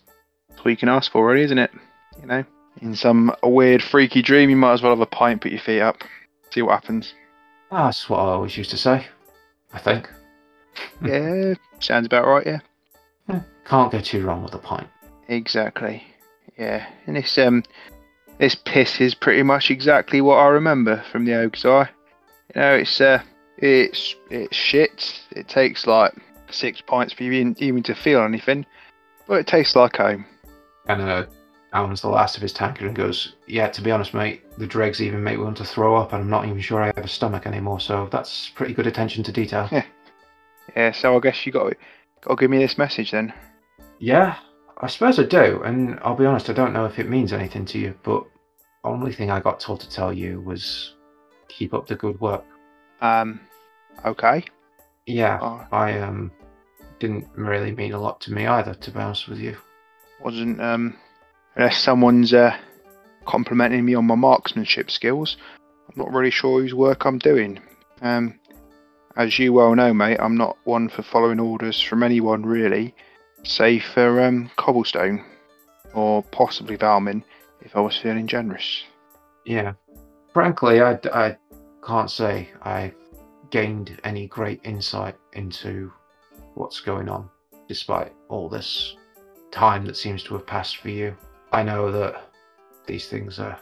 [0.48, 1.70] That's all you can ask for, really, isn't it?
[2.20, 2.44] You know,
[2.80, 5.80] in some weird, freaky dream, you might as well have a pint, put your feet
[5.82, 6.02] up,
[6.50, 7.12] see what happens.
[7.70, 9.06] Ah, That's what I always used to say.
[9.72, 10.09] I think.
[11.04, 12.46] yeah, sounds about right.
[12.46, 12.59] Yeah,
[13.28, 14.87] Eh, Can't go too wrong with a pint.
[15.28, 16.02] exactly.
[16.59, 17.64] Yeah, and this um,
[18.38, 21.88] this piss is pretty much exactly what I remember from the Ogre's Eye.
[22.54, 23.20] You know, it's uh,
[23.59, 25.20] it's it's shit.
[25.32, 26.14] It takes like
[26.50, 28.66] six pints for you even, even to feel anything,
[29.26, 30.26] but it tastes like home.
[30.88, 31.28] And of
[31.72, 35.02] downs the last of his tankard and goes, Yeah, to be honest, mate, the dregs
[35.02, 37.09] even make me want to throw up, and I'm not even sure I have a
[37.09, 39.68] stomach anymore, so that's pretty good attention to detail.
[40.74, 41.74] Yeah, so I guess you got
[42.22, 43.32] got to give me this message then.
[44.00, 44.37] yeah,
[44.78, 47.64] I suppose I do, and I'll be honest, I don't know if it means anything
[47.66, 48.24] to you, but
[48.85, 50.94] only thing I got told to tell you was
[51.48, 52.44] keep up the good work.
[53.00, 53.40] Um,
[54.04, 54.44] okay.
[55.07, 56.31] Yeah, Oh, I um
[56.99, 59.57] didn't really mean a lot to me either, to be honest with you.
[60.23, 60.97] wasn't um,
[61.55, 62.57] unless someone's uh,
[63.27, 65.37] complimenting me on my marksmanship skills.
[65.88, 67.61] I'm not really sure whose work I'm doing.
[68.01, 68.38] Um,
[69.16, 72.95] as you well know, mate, I'm not one for following orders from anyone really,
[73.45, 75.25] save for um, cobblestone
[75.95, 77.23] or possibly Valmin
[77.61, 78.85] if I was feeling generous.
[79.45, 79.75] Yeah.
[80.33, 81.37] Frankly, I, I
[81.87, 82.92] can't say I
[83.50, 85.92] gained any great insight into
[86.54, 87.28] what's going on,
[87.68, 88.96] despite all this
[89.50, 91.16] time that seems to have passed for you.
[91.52, 92.30] I know that
[92.87, 93.59] these things are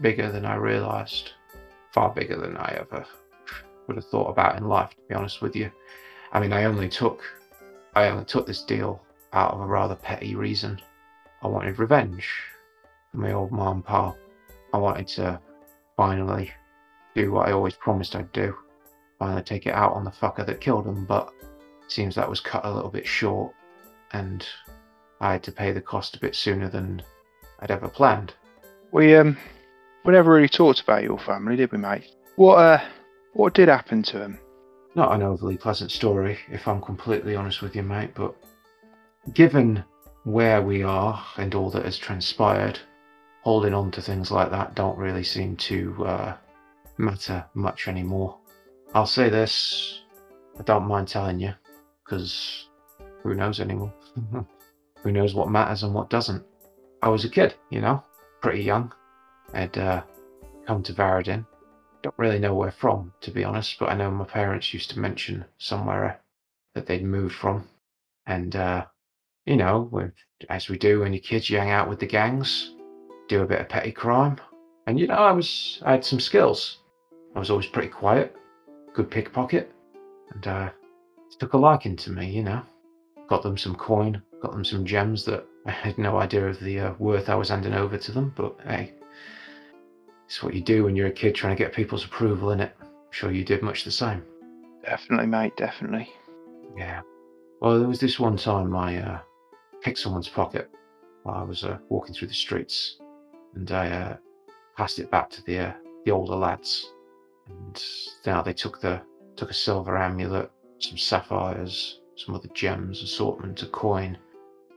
[0.00, 1.32] bigger than I realized,
[1.92, 3.04] far bigger than I ever
[3.86, 5.70] would have thought about in life, to be honest with you.
[6.32, 7.22] I mean, I only took,
[7.94, 10.80] I only took this deal out of a rather petty reason.
[11.42, 12.28] I wanted revenge
[13.10, 14.14] for my old mom and pa.
[14.72, 15.40] I wanted to
[15.96, 16.50] finally
[17.14, 18.54] do what I always promised I'd do.
[19.18, 22.40] Finally take it out on the fucker that killed him, but it seems that was
[22.40, 23.54] cut a little bit short,
[24.12, 24.46] and
[25.20, 27.02] I had to pay the cost a bit sooner than
[27.60, 28.34] I'd ever planned.
[28.92, 29.36] We um,
[30.04, 32.04] we never really talked about your family, did we, mate?
[32.36, 32.84] What uh,
[33.32, 34.38] what did happen to him?
[34.94, 38.34] Not an overly pleasant story, if I'm completely honest with you, mate, but
[39.34, 39.84] given
[40.24, 42.78] where we are and all that has transpired,
[43.42, 46.36] holding on to things like that don't really seem to uh,
[46.98, 48.38] matter much anymore.
[48.94, 50.02] I'll say this,
[50.58, 51.52] I don't mind telling you,
[52.04, 52.68] because
[53.22, 53.92] who knows anymore?
[55.02, 56.44] who knows what matters and what doesn't?
[57.02, 58.02] I was a kid, you know,
[58.40, 58.92] pretty young.
[59.52, 60.02] I'd uh,
[60.66, 61.46] come to Varadin.
[62.02, 64.98] Don't really know where from, to be honest, but I know my parents used to
[64.98, 66.20] mention somewhere
[66.74, 67.68] that they'd moved from.
[68.26, 68.86] And, uh,
[69.44, 70.10] you know,
[70.48, 72.74] as we do when you're kids, you hang out with the gangs,
[73.28, 74.38] do a bit of petty crime.
[74.86, 76.78] And, you know, I was, I had some skills.
[77.34, 78.36] I was always pretty quiet,
[78.96, 79.70] good pickpocket,
[80.32, 80.70] and, uh,
[81.38, 82.62] took a liking to me, you know.
[83.28, 86.80] Got them some coin, got them some gems that I had no idea of the
[86.80, 88.94] uh, worth I was handing over to them, but hey,
[90.24, 92.70] it's what you do when you're a kid trying to get people's approval, innit?
[92.80, 94.22] I'm sure you did much the same.
[94.82, 95.56] Definitely, mate.
[95.58, 96.08] Definitely.
[96.76, 97.02] Yeah.
[97.60, 99.18] Well, there was this one time I uh,
[99.82, 100.70] picked someone's pocket
[101.24, 102.96] while I was uh, walking through the streets,
[103.54, 104.16] and I uh,
[104.76, 105.72] passed it back to the uh,
[106.06, 106.92] the older lads.
[107.48, 107.82] And
[108.24, 109.02] now they took the
[109.36, 114.18] took a silver amulet, some sapphires, some other gems, assortment, of coin,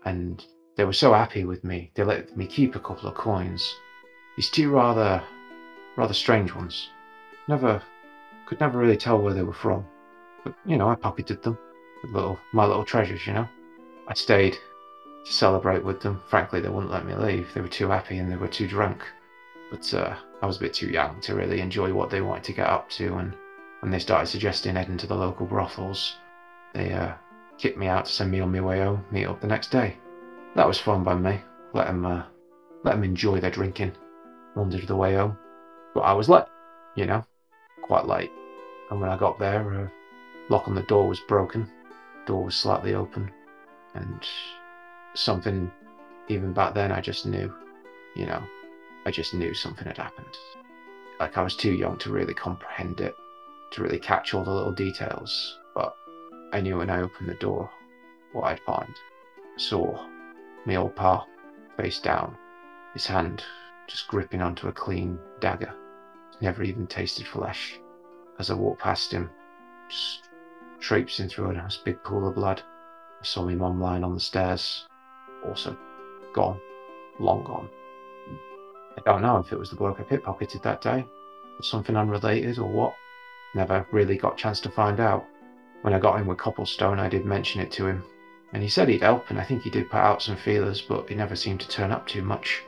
[0.06, 1.92] and they were so happy with me.
[1.96, 3.76] They let me keep a couple of coins.
[4.36, 5.24] These two rather
[5.98, 6.90] rather strange ones.
[7.48, 7.82] Never
[8.46, 9.86] could never really tell where they were from.
[10.44, 11.58] But you know, I pocketed them
[12.04, 13.48] little my little treasures, you know.
[14.08, 14.58] I stayed
[15.26, 16.22] to celebrate with them.
[16.28, 17.54] Frankly, they wouldn't let me leave.
[17.54, 19.04] They were too happy and they were too drunk.
[19.70, 22.54] But uh, I was a bit too young to really enjoy what they wanted to
[22.54, 23.16] get up to.
[23.16, 23.34] And
[23.82, 26.16] when they started suggesting heading to the local brothels,
[26.74, 27.14] they uh,
[27.58, 29.06] kicked me out to send me on my way home.
[29.12, 29.98] Meet up the next day.
[30.56, 31.42] That was fun by me.
[31.74, 32.24] Let them uh,
[32.84, 33.94] let them enjoy their drinking.
[34.56, 35.38] Wandered the way home,
[35.94, 36.46] but I was late.
[36.96, 37.24] You know,
[37.84, 38.32] quite late.
[38.90, 39.88] And when I got there, uh,
[40.50, 41.70] lock on the door was broken
[42.30, 43.32] door was slightly open
[43.96, 44.24] and
[45.16, 45.72] something
[46.28, 47.52] even back then i just knew
[48.16, 48.44] you know
[49.10, 50.38] i just knew something had happened
[51.20, 53.16] like i was too young to really comprehend it
[53.72, 55.96] to really catch all the little details but
[56.54, 57.70] i knew when i opened the door
[58.34, 58.94] what i'd find
[59.58, 60.08] saw
[60.66, 61.26] my old pa
[61.76, 62.38] face down
[62.94, 63.44] his hand
[63.88, 65.74] just gripping onto a clean dagger
[66.40, 67.80] never even tasted flesh
[68.38, 69.30] as i walked past him
[69.90, 70.30] just
[70.80, 72.62] traipsing through a nice big pool of blood.
[73.22, 74.86] I saw my mum lying on the stairs,
[75.46, 75.78] also
[76.34, 76.60] gone,
[77.20, 77.70] long gone.
[78.98, 81.06] I don't know if it was the bloke I pickpocketed that day,
[81.58, 82.96] or something unrelated, or what.
[83.56, 85.26] Never really got a chance to find out.
[85.82, 88.04] When I got in with Copplestone, I did mention it to him,
[88.54, 91.10] and he said he'd help, and I think he did put out some feelers, but
[91.10, 92.64] he never seemed to turn up too much.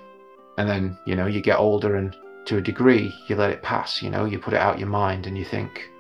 [0.58, 4.02] And then, you know, you get older, and to a degree, you let it pass,
[4.02, 5.92] you know, you put it out your mind, and you think,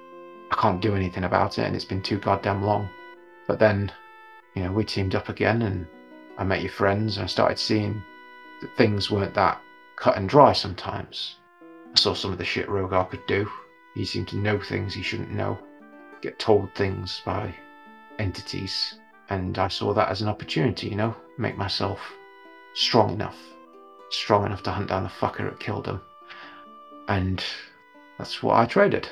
[0.51, 2.89] I can't do anything about it and it's been too goddamn long.
[3.47, 3.91] But then,
[4.53, 5.87] you know, we teamed up again and
[6.37, 8.03] I met your friends and I started seeing
[8.61, 9.61] that things weren't that
[10.01, 11.37] cut and dry sometimes.
[11.93, 13.49] I saw some of the shit Rogar could do.
[13.95, 15.57] He seemed to know things he shouldn't know,
[16.21, 17.55] get told things by
[18.19, 18.95] entities,
[19.29, 21.99] and I saw that as an opportunity, you know, make myself
[22.73, 23.37] strong enough
[24.11, 26.01] strong enough to hunt down the fucker that killed him.
[27.07, 27.43] And
[28.17, 29.07] that's what I traded.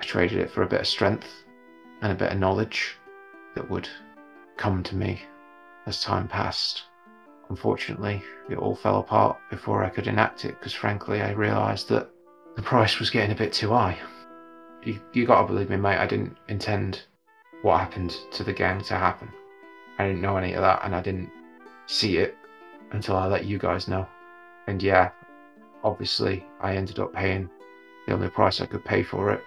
[0.00, 1.44] I traded it for a bit of strength
[2.00, 2.96] and a bit of knowledge
[3.54, 3.88] that would
[4.56, 5.22] come to me
[5.86, 6.84] as time passed.
[7.52, 12.08] Unfortunately, it all fell apart before I could enact it because, frankly, I realised that
[12.56, 13.98] the price was getting a bit too high.
[14.82, 17.02] You, you gotta believe me, mate, I didn't intend
[17.60, 19.28] what happened to the gang to happen.
[19.98, 21.30] I didn't know any of that, and I didn't
[21.84, 22.38] see it
[22.92, 24.08] until I let you guys know.
[24.66, 25.10] And yeah,
[25.84, 27.50] obviously, I ended up paying
[28.06, 29.42] the only price I could pay for it,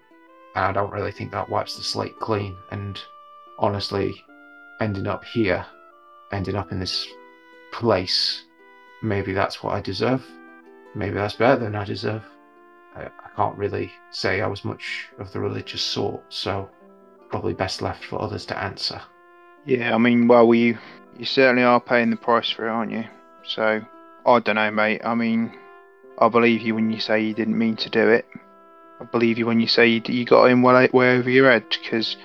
[0.53, 2.55] and I don't really think that wipes the slate clean.
[2.69, 3.01] And
[3.57, 4.23] honestly,
[4.79, 5.65] ending up here,
[6.31, 7.07] ending up in this
[7.79, 8.45] place,
[9.03, 10.25] maybe that's what I deserve.
[10.95, 12.23] Maybe that's better than I deserve.
[12.95, 16.69] I, I can't really say I was much of the religious sort, so
[17.29, 19.01] probably best left for others to answer.
[19.65, 20.77] Yeah, I mean, well, you
[21.17, 23.03] you certainly are paying the price for it, aren't you?
[23.43, 23.81] So
[24.25, 25.01] I don't know, mate.
[25.03, 25.51] I mean,
[26.17, 28.25] I believe you when you say you didn't mean to do it.
[29.01, 31.65] I believe you when you say you, you got in well way over your head.
[31.69, 32.15] Because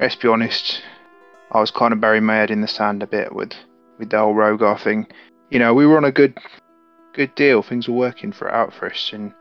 [0.00, 0.82] let's be honest,
[1.52, 3.52] I was kind of burying my head in the sand a bit with
[3.98, 5.06] with the whole Rogar thing.
[5.50, 6.38] You know, we were on a good
[7.14, 7.62] good deal.
[7.62, 9.32] Things were working for out for us, and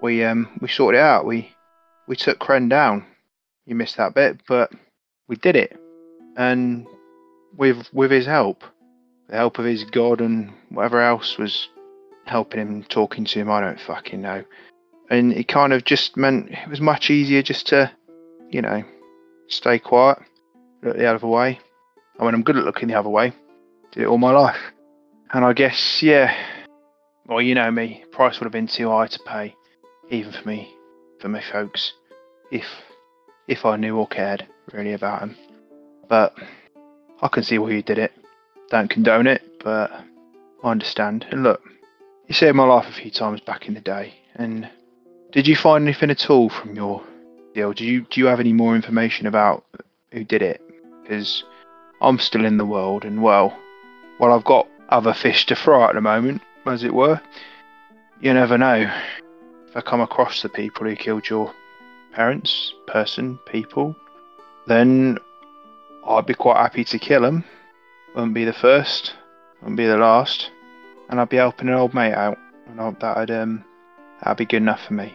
[0.00, 1.26] we um we sorted it out.
[1.26, 1.54] We
[2.06, 3.06] we took Kren down.
[3.66, 4.72] You missed that bit, but
[5.28, 5.78] we did it,
[6.36, 6.86] and
[7.56, 8.64] with with his help,
[9.28, 11.68] the help of his god and whatever else was
[12.26, 13.50] helping him, talking to him.
[13.50, 14.44] I don't fucking know.
[15.10, 17.92] And it kind of just meant it was much easier just to,
[18.50, 18.82] you know,
[19.48, 20.18] stay quiet,
[20.82, 21.60] look the other way.
[22.18, 23.32] I mean, I'm good at looking the other way.
[23.94, 24.58] Did it all my life.
[25.32, 26.36] And I guess, yeah,
[27.28, 29.54] well, you know me, price would have been too high to pay,
[30.10, 30.74] even for me,
[31.20, 31.92] for my folks,
[32.50, 32.64] if
[33.46, 35.36] if I knew or cared really about him.
[36.08, 36.34] But
[37.22, 38.12] I can see why you did it.
[38.68, 39.92] Don't condone it, but
[40.64, 41.26] I understand.
[41.30, 41.62] And look,
[42.26, 44.14] you saved my life a few times back in the day.
[44.34, 44.68] And
[45.30, 47.00] did you find anything at all from your
[47.54, 47.72] deal?
[47.72, 49.64] Do you do you have any more information about
[50.10, 50.60] who did it?
[51.02, 51.44] Because
[52.00, 53.56] I'm still in the world, and well,
[54.18, 57.20] well, I've got other fish to fry at the moment, as it were.
[58.20, 58.90] You never know.
[59.68, 61.52] If I come across the people who killed your
[62.12, 63.96] parents, person, people,
[64.66, 65.18] then
[66.06, 67.44] I'd be quite happy to kill them.
[68.14, 69.14] Wouldn't be the first,
[69.60, 70.50] wouldn't be the last,
[71.08, 73.64] and I'd be helping an old mate out, and I, that'd um,
[74.22, 75.14] that'd be good enough for me.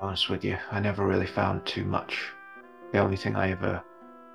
[0.00, 2.28] Honest with you, I never really found too much.
[2.92, 3.82] The only thing I ever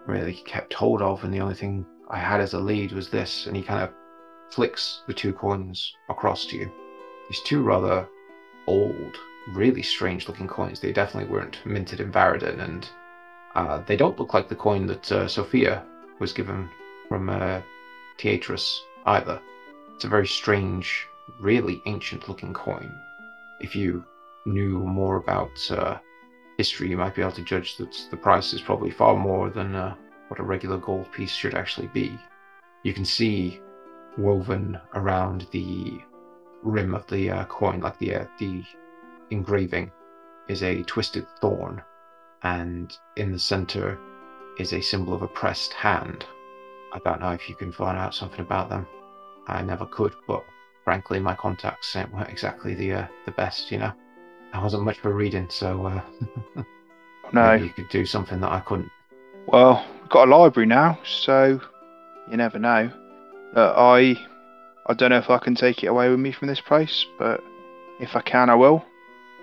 [0.06, 3.48] really kept hold of, and the only thing I had as a lead was this,
[3.48, 3.92] and he kind of
[4.52, 6.72] flicks the two coins across to you.
[7.30, 8.08] These two rather
[8.68, 9.18] old,
[9.54, 10.80] really strange looking coins.
[10.80, 12.90] They definitely weren't minted in Varadin, and
[13.56, 15.84] uh, they don't look like the coin that uh, Sophia
[16.20, 16.70] was given
[17.08, 17.62] from uh,
[18.18, 19.42] Teatrus either.
[19.96, 21.08] It's a very strange,
[21.40, 22.94] really ancient looking coin.
[23.60, 24.04] If you
[24.46, 25.98] knew more about uh,
[26.58, 29.76] history, you might be able to judge that the price is probably far more than
[29.76, 29.96] uh,
[30.28, 32.18] what a regular gold piece should actually be.
[32.84, 33.62] You can see
[34.18, 36.02] woven around the
[36.64, 38.64] rim of the uh, coin, like the uh, the
[39.30, 39.92] engraving,
[40.48, 41.82] is a twisted thorn,
[42.44, 44.00] and in the center
[44.60, 46.26] is a symbol of a pressed hand.
[46.94, 48.88] I don't know if you can find out something about them.
[49.48, 50.44] I never could, but
[50.84, 53.72] frankly, my contacts weren't exactly the uh, the best.
[53.72, 53.94] You know,
[54.54, 56.02] I wasn't much for reading, so uh,
[57.34, 58.92] No, maybe you could do something that I couldn't.
[59.48, 61.60] Well, we've got a library now, so
[62.30, 62.92] you never know.
[63.56, 64.18] Uh, I
[64.86, 67.42] I don't know if I can take it away with me from this place, but
[68.00, 68.84] if I can, I will.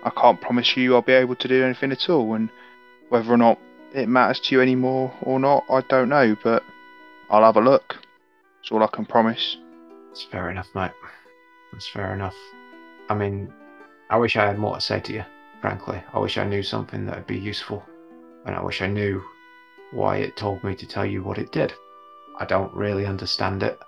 [0.03, 2.49] I can't promise you I'll be able to do anything at all, and
[3.09, 3.59] whether or not
[3.93, 6.63] it matters to you anymore or not, I don't know, but
[7.29, 7.95] I'll have a look.
[8.57, 9.57] That's all I can promise.
[10.11, 10.91] It's fair enough, mate.
[11.73, 12.35] It's fair enough.
[13.09, 13.51] I mean,
[14.09, 15.25] I wish I had more to say to you,
[15.61, 16.01] frankly.
[16.13, 17.83] I wish I knew something that would be useful.
[18.45, 19.23] And I wish I knew
[19.91, 21.73] why it told me to tell you what it did.
[22.39, 23.79] I don't really understand it.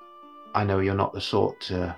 [0.53, 1.95] I know you're not the sort to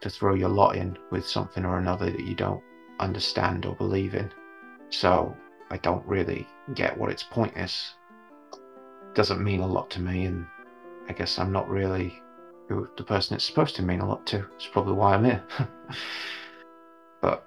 [0.00, 2.62] to throw your lot in with something or another that you don't
[3.00, 4.30] understand or believe in.
[4.90, 5.36] So
[5.70, 7.94] I don't really get what its point is.
[9.14, 10.46] doesn't mean a lot to me, and
[11.08, 12.22] I guess I'm not really
[12.68, 14.44] the person it's supposed to mean a lot to.
[14.54, 15.42] It's probably why I'm here.
[17.20, 17.44] but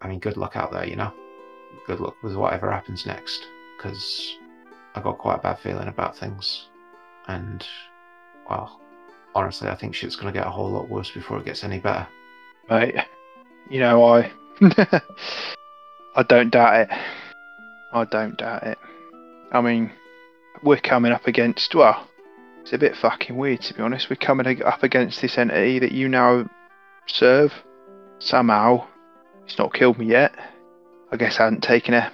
[0.00, 1.12] I mean, good luck out there, you know.
[1.86, 3.46] Good luck with whatever happens next,
[3.76, 4.36] because
[4.94, 6.66] I got quite a bad feeling about things,
[7.28, 7.64] and
[8.48, 8.80] well,
[9.34, 12.06] honestly, I think shit's gonna get a whole lot worse before it gets any better.
[12.68, 12.96] Mate,
[13.70, 14.32] you know, I
[16.16, 16.98] I don't doubt it.
[17.92, 18.78] I don't doubt it.
[19.52, 19.90] I mean,
[20.62, 22.08] we're coming up against, well,
[22.60, 24.10] it's a bit fucking weird to be honest.
[24.10, 26.48] We're coming up against this entity that you now
[27.06, 27.52] serve.
[28.18, 28.86] somehow
[29.44, 30.32] it's not killed me yet.
[31.10, 32.12] I guess I hadn't taken a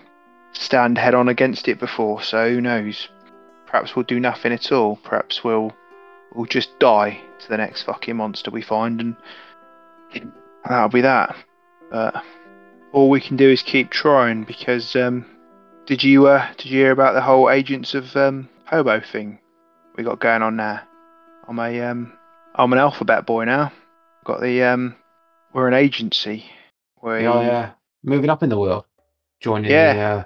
[0.62, 3.09] stand head on against it before, so who knows?
[3.66, 4.96] Perhaps we'll do nothing at all.
[4.96, 5.72] Perhaps we'll
[6.34, 9.16] we'll just die to the next fucking monster we find, and
[10.68, 11.36] that'll be that.
[11.90, 12.22] But
[12.92, 15.26] all we can do is keep trying because um,
[15.86, 19.38] did you uh, did you hear about the whole agents of um, hobo thing
[19.96, 20.80] we got going on now?
[21.48, 22.12] I'm a um,
[22.54, 23.72] I'm an alphabet boy now.
[24.24, 24.96] Got the um,
[25.52, 26.44] we're an agency.
[27.02, 27.70] We, Yeah, yeah.
[28.02, 28.84] Moving up in the world.
[29.40, 29.92] Joining Yeah.
[29.94, 30.24] the uh,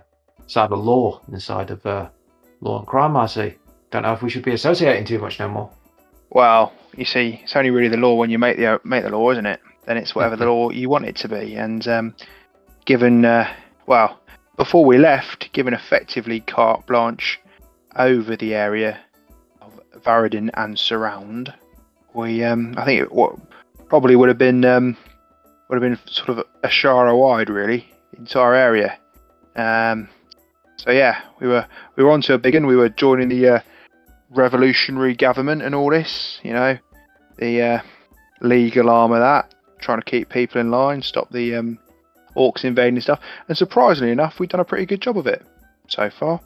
[0.50, 2.08] side of law inside of uh,
[2.60, 3.54] law and crime, I see.
[3.90, 5.70] Don't know if we should be associating too much no more.
[6.30, 9.30] Well, you see, it's only really the law when you make the make the law,
[9.30, 9.60] isn't it?
[9.86, 11.56] Then it's whatever the law you want it to be.
[11.56, 12.14] And um,
[12.84, 13.52] given, uh,
[13.86, 14.20] well,
[14.56, 17.40] before we left, given effectively carte blanche
[17.96, 19.00] over the area
[19.62, 21.52] of Varadin and surround,
[22.14, 23.36] we, um, I think it what,
[23.88, 24.96] probably would have been um,
[25.68, 27.88] would have been sort of a Shara wide, really,
[28.18, 28.98] entire area.
[29.56, 30.08] Um,
[30.84, 31.66] so yeah, we were
[31.96, 32.66] we were onto a big one.
[32.66, 33.60] We were joining the uh,
[34.30, 36.78] revolutionary government and all this, you know,
[37.38, 37.80] the uh,
[38.40, 41.78] legal arm of that, trying to keep people in line, stop the um,
[42.36, 43.20] orcs invading and stuff.
[43.48, 45.44] And surprisingly enough, we've done a pretty good job of it
[45.88, 46.40] so far.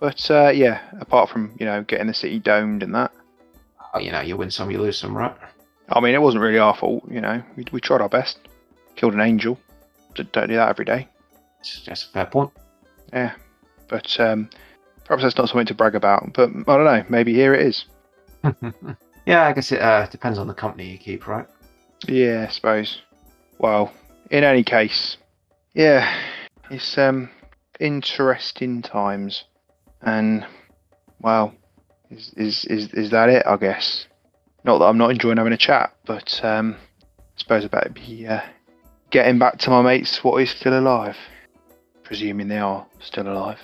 [0.00, 3.12] But uh, yeah, apart from you know getting the city domed and that,
[3.94, 5.34] Oh, you know, you win some, you lose some, right?
[5.90, 7.04] I mean, it wasn't really our fault.
[7.10, 8.38] You know, we, we tried our best,
[8.96, 9.58] killed an angel.
[10.14, 11.08] D- Don't do that every day.
[11.62, 12.50] Just a fair point.
[13.92, 14.48] But um,
[15.04, 16.32] perhaps that's not something to brag about.
[16.32, 17.04] But I don't know.
[17.10, 17.84] Maybe here it is.
[19.26, 21.46] yeah, I guess it uh, depends on the company you keep, right?
[22.08, 23.02] Yeah, I suppose.
[23.58, 23.92] Well,
[24.30, 25.18] in any case,
[25.74, 26.10] yeah,
[26.70, 27.28] it's um
[27.78, 29.44] interesting times,
[30.00, 30.46] and
[31.20, 31.52] well,
[32.10, 33.44] is is is is that it?
[33.46, 34.06] I guess.
[34.64, 36.76] Not that I'm not enjoying having a chat, but um,
[37.18, 38.40] I suppose I better be uh,
[39.10, 40.24] getting back to my mates.
[40.24, 41.18] What is still alive?
[42.04, 43.58] Presuming they are still alive.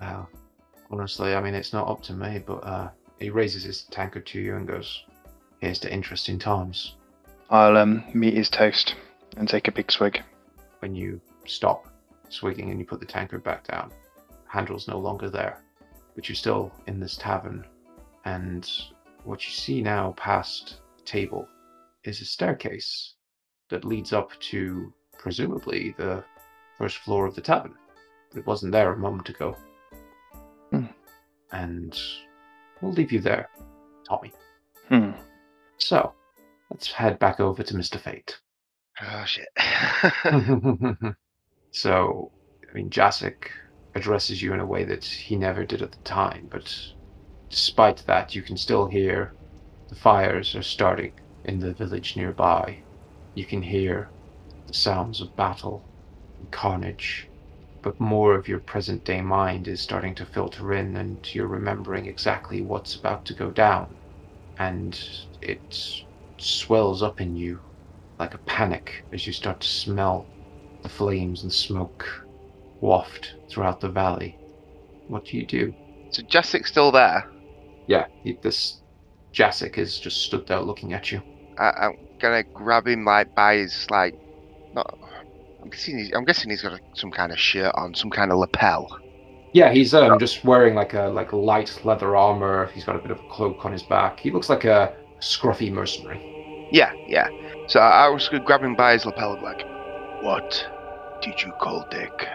[0.00, 0.28] Well,
[0.90, 4.40] honestly, I mean, it's not up to me, but uh, he raises his tankard to
[4.40, 5.04] you and goes,
[5.60, 6.94] Here's to interesting times.
[7.50, 8.94] I'll um meet his toast
[9.36, 10.22] and take a big swig.
[10.80, 11.88] When you stop
[12.28, 13.90] swigging and you put the tankard back down,
[14.46, 15.62] handle's no longer there,
[16.14, 17.64] but you're still in this tavern,
[18.24, 18.70] and
[19.24, 21.48] what you see now past the table
[22.04, 23.14] is a staircase
[23.68, 26.22] that leads up to presumably the
[26.76, 27.74] first floor of the tavern.
[28.30, 29.56] But it wasn't there a moment ago.
[30.70, 30.86] Hmm.
[31.52, 31.98] And
[32.80, 33.48] we'll leave you there,
[34.08, 34.32] Tommy.
[34.88, 35.12] Hmm.
[35.78, 36.12] So,
[36.70, 37.98] let's head back over to Mr.
[37.98, 38.38] Fate.
[39.00, 39.48] Oh shit.
[41.70, 42.32] so,
[42.68, 43.50] I mean, Jacek
[43.94, 46.74] addresses you in a way that he never did at the time, but
[47.48, 49.32] despite that, you can still hear
[49.88, 51.12] the fires are starting
[51.44, 52.78] in the village nearby.
[53.34, 54.08] You can hear
[54.66, 55.82] the sounds of battle
[56.38, 57.27] and carnage,
[57.82, 62.06] but more of your present day mind is starting to filter in, and you're remembering
[62.06, 63.96] exactly what's about to go down.
[64.58, 64.98] And
[65.42, 65.76] it
[66.38, 67.60] swells up in you
[68.18, 70.28] like a panic as you start to smell
[70.82, 72.06] the flames and smoke
[72.80, 74.36] waft throughout the valley.
[75.08, 75.74] What do you do?
[76.10, 77.24] so Jessic's still there.
[77.86, 78.82] Yeah, he, this
[79.34, 81.22] Jacek is just stood there looking at you.
[81.58, 84.14] I, I'm gonna grab him like by his like,
[84.74, 84.98] not.
[85.68, 88.32] I'm guessing he's, I'm guessing he's got a, some kind of shirt on, some kind
[88.32, 88.98] of lapel.
[89.52, 92.70] Yeah, he's um, just wearing like a like light leather armor.
[92.72, 94.18] He's got a bit of a cloak on his back.
[94.18, 96.68] He looks like a scruffy mercenary.
[96.72, 97.28] Yeah, yeah.
[97.66, 99.66] So I, was gonna grab him by his lapel like,
[100.22, 100.66] "What
[101.20, 102.26] did you call Dick?"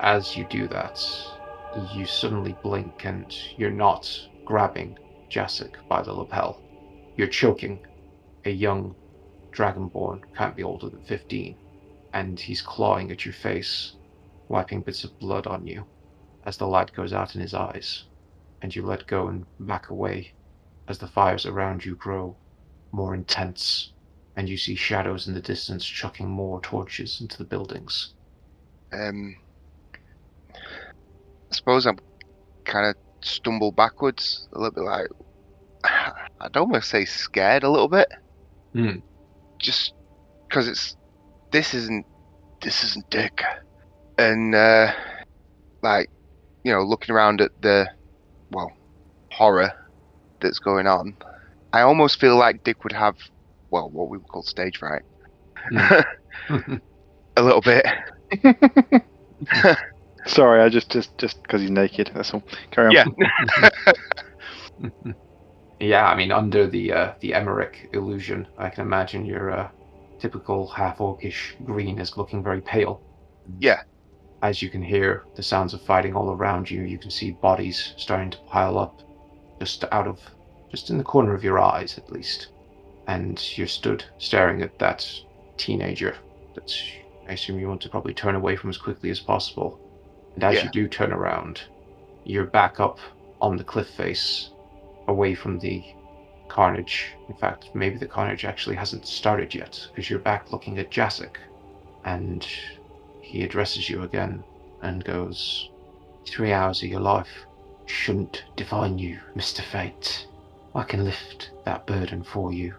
[0.00, 1.04] As you do that,
[1.92, 3.26] you suddenly blink and
[3.58, 4.10] you're not
[4.46, 4.98] grabbing
[5.30, 6.62] Jacek by the lapel.
[7.14, 7.80] You're choking
[8.46, 8.94] a young
[9.52, 11.54] dragonborn, can't be older than 15,
[12.18, 13.96] and he's clawing at your face,
[14.48, 15.86] wiping bits of blood on you
[16.44, 18.06] as the light goes out in his eyes,
[18.62, 20.34] and you let go and back away
[20.88, 22.38] as the fires around you grow
[22.92, 23.92] more intense,
[24.36, 28.14] and you see shadows in the distance chucking more torches into the buildings.
[28.92, 29.36] Um,
[30.54, 31.98] I suppose I'm
[32.64, 35.08] kind of stumble backwards a little bit, like
[36.40, 38.08] I'd almost say scared a little bit,
[38.74, 38.98] Hmm.
[39.58, 39.94] just
[40.48, 40.97] because it's
[41.50, 42.06] this isn't
[42.62, 43.42] this isn't Dick,
[44.18, 44.92] and uh,
[45.82, 46.10] like
[46.64, 47.88] you know looking around at the
[48.50, 48.72] well
[49.30, 49.72] horror
[50.40, 51.16] that's going on,
[51.72, 53.16] I almost feel like Dick would have
[53.70, 55.02] well what we would call stage fright
[57.36, 57.86] a little bit.
[60.26, 62.10] Sorry, I just just just because he's naked.
[62.14, 62.42] That's all.
[62.70, 63.14] Carry on.
[63.18, 63.68] Yeah.
[65.80, 69.70] yeah, I mean, under the uh, the Emmerich illusion, I can imagine you're uh,
[70.18, 73.02] typical half orcish green is looking very pale.
[73.58, 73.82] Yeah.
[74.42, 77.94] As you can hear the sounds of fighting all around you, you can see bodies
[77.96, 79.00] starting to pile up
[79.58, 80.20] just out of,
[80.70, 82.48] just in the corner of your eyes at least.
[83.08, 85.08] And you're stood staring at that
[85.56, 86.16] teenager
[86.54, 86.72] that
[87.28, 89.80] I assume you want to probably turn away from as quickly as possible.
[90.34, 90.64] And as Yeah.
[90.64, 91.62] you do turn around,
[92.24, 92.98] you're back up
[93.40, 94.50] on the cliff face,
[95.08, 95.82] away from the
[96.48, 97.14] carnage.
[97.28, 101.36] In fact, maybe the carnage actually hasn't started yet, because you're back looking at Jasek.
[102.04, 102.46] And
[103.20, 104.42] he addresses you again
[104.82, 105.70] and goes,
[106.26, 107.46] Three hours of your life
[107.86, 109.62] shouldn't define you, Mr.
[109.62, 110.26] Fate.
[110.74, 112.74] I can lift that burden for you.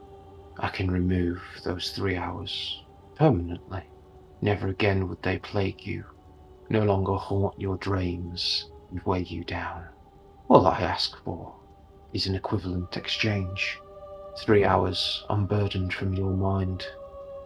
[0.57, 2.84] I can remove those three hours
[3.15, 3.84] permanently.
[4.41, 6.05] Never again would they plague you,
[6.70, 9.86] no longer haunt your dreams and weigh you down.
[10.47, 11.55] All I ask for
[12.14, 13.80] is an equivalent exchange.
[14.39, 16.86] Three hours unburdened from your mind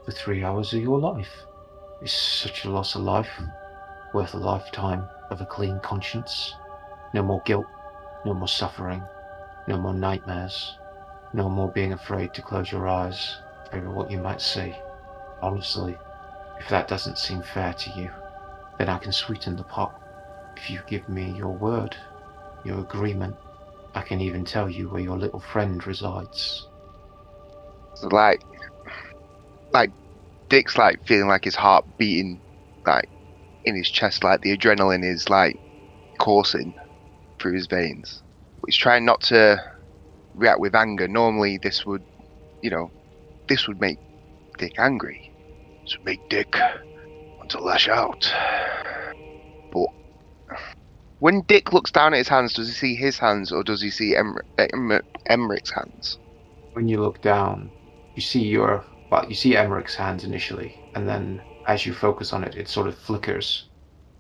[0.05, 1.43] for three hours of your life.
[2.01, 3.41] Is such a loss of life
[4.14, 6.53] worth a lifetime of a clean conscience?
[7.14, 7.66] No more guilt,
[8.26, 9.03] no more suffering,
[9.68, 10.78] no more nightmares,
[11.34, 13.38] no more being afraid to close your eyes
[13.74, 14.74] over what you might see.
[15.41, 15.97] Honestly,
[16.59, 18.09] if that doesn't seem fair to you,
[18.78, 19.99] then I can sweeten the pot.
[20.55, 21.95] If you give me your word,
[22.64, 23.36] your agreement,
[23.96, 26.66] I can even tell you where your little friend resides.
[28.04, 28.41] Like,
[29.72, 29.91] like
[30.50, 32.41] Dick's like feeling like his heart beating
[32.86, 33.08] like
[33.66, 35.56] in his chest, like the adrenaline is like
[36.20, 36.74] coursing
[37.39, 38.22] through his veins.
[38.60, 39.62] But he's trying not to
[40.34, 41.08] react with anger.
[41.08, 42.04] Normally, this would,
[42.62, 42.91] you know,
[43.48, 43.98] this would make
[44.58, 45.22] Dick angry.
[45.86, 46.56] This would make Dick
[47.38, 48.32] want to lash out.
[51.24, 53.89] When Dick looks down at his hands, does he see his hands or does he
[53.91, 56.17] see Emmer- uh, Emmer- Emmerich's hands?
[56.74, 57.71] When you look down,
[58.13, 62.43] you see your well, you see Emmerich's hands initially, and then as you focus on
[62.43, 63.69] it, it sort of flickers,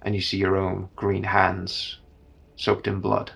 [0.03, 1.99] and you see your own green hands,
[2.55, 3.33] soaked in blood,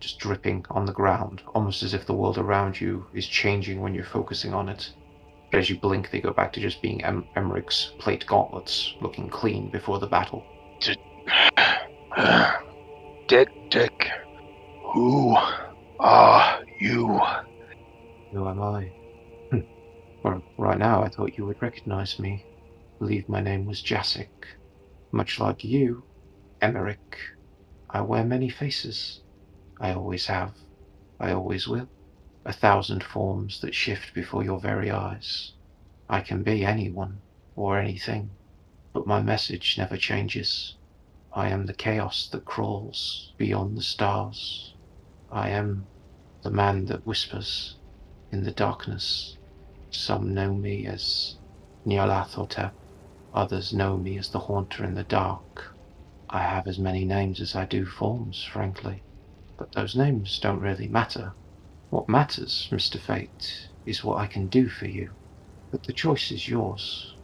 [0.00, 3.92] just dripping on the ground, almost as if the world around you is changing when
[3.92, 4.88] you're focusing on it.
[5.50, 9.28] But as you blink, they go back to just being em- Emmerich's plate gauntlets, looking
[9.28, 10.46] clean before the battle.
[13.30, 14.10] Dick, Dick,
[14.92, 15.36] who
[16.00, 17.20] are you?
[18.32, 18.92] Who am I?
[19.52, 19.60] Hmm.
[20.24, 22.46] well, right now I thought you would recognize me.
[23.00, 24.30] Believe my name was Jasek.
[25.12, 26.06] Much like you,
[26.60, 27.18] Emmerich,
[27.90, 29.22] I wear many faces.
[29.80, 30.56] I always have.
[31.20, 31.90] I always will.
[32.44, 35.54] A thousand forms that shift before your very eyes.
[36.08, 37.22] I can be anyone
[37.56, 38.32] or anything,
[38.94, 40.76] but my message never changes.
[41.32, 44.74] I am the chaos that crawls beyond the stars.
[45.30, 45.86] I am
[46.42, 47.76] the man that whispers
[48.32, 49.36] in the darkness.
[49.90, 51.36] Some know me as
[51.86, 52.72] Nyarlathotep,
[53.32, 55.76] others know me as the Haunter in the Dark.
[56.28, 59.02] I have as many names as I do forms, frankly,
[59.56, 61.32] but those names don't really matter.
[61.90, 62.98] What matters, Mr.
[62.98, 65.10] Fate, is what I can do for you.
[65.70, 67.14] But the choice is yours.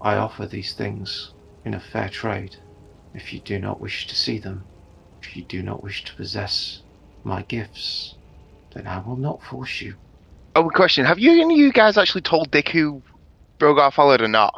[0.00, 1.34] I offer these things
[1.64, 2.56] in a fair trade.
[3.14, 4.68] If you do not wish to see them,
[5.22, 6.82] if you do not wish to possess
[7.24, 8.16] my gifts,
[8.74, 9.96] then I will not force you.
[10.54, 13.02] Oh, question: Have you any of you guys actually told Dick who
[13.62, 14.54] Rogar followed or not?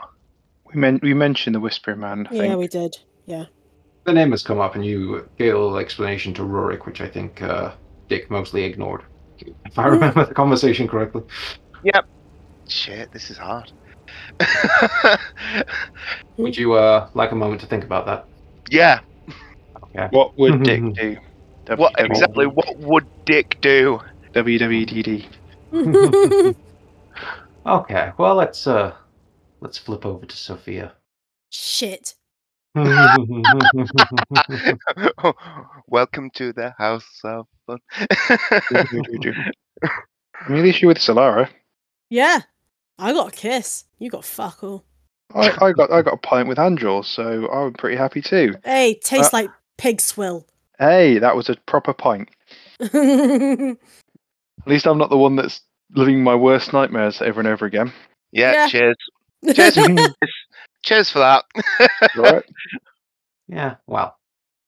[0.72, 2.26] We men- we mentioned the Whispering Man.
[2.28, 2.58] I Yeah, think.
[2.58, 2.96] we did.
[3.26, 3.46] Yeah.
[4.06, 7.08] The name has come up, and you gave a little explanation to Rurik, which I
[7.08, 7.74] think uh,
[8.08, 9.02] Dick mostly ignored.
[9.64, 11.22] If I remember the conversation correctly.
[11.82, 12.06] Yep.
[12.68, 13.72] Shit, this is hard.
[16.38, 18.29] Would you uh, like a moment to think about that?
[18.70, 19.00] Yeah.
[19.84, 20.08] Okay.
[20.10, 21.16] What would Dick do?
[21.76, 22.46] What exactly?
[22.46, 24.00] What would Dick do?
[24.32, 25.26] WWDD.
[27.66, 28.12] Okay.
[28.16, 28.94] Well, let's uh,
[29.60, 30.94] let's flip over to Sophia.
[31.50, 32.14] Shit.
[32.74, 33.42] Welcome
[36.34, 37.78] to the house of fun.
[37.92, 38.86] I
[40.48, 41.50] mean, at least you're with Solara.
[42.08, 42.40] Yeah.
[42.98, 43.84] I got a kiss.
[43.98, 44.84] You got fuck all.
[45.34, 48.54] I, I got I got a pint with Angel, so I'm pretty happy too.
[48.64, 50.46] Hey, tastes Uh, like pig swill.
[50.78, 52.28] Hey, that was a proper pint.
[52.80, 53.76] At
[54.66, 55.60] least I'm not the one that's
[55.94, 57.92] living my worst nightmares over and over again.
[58.32, 58.68] yeah, Yeah.
[58.68, 58.96] cheers.
[59.54, 59.78] Cheers.
[60.82, 61.44] cheers for that.
[62.16, 62.44] Alright.
[63.48, 64.16] Yeah, well,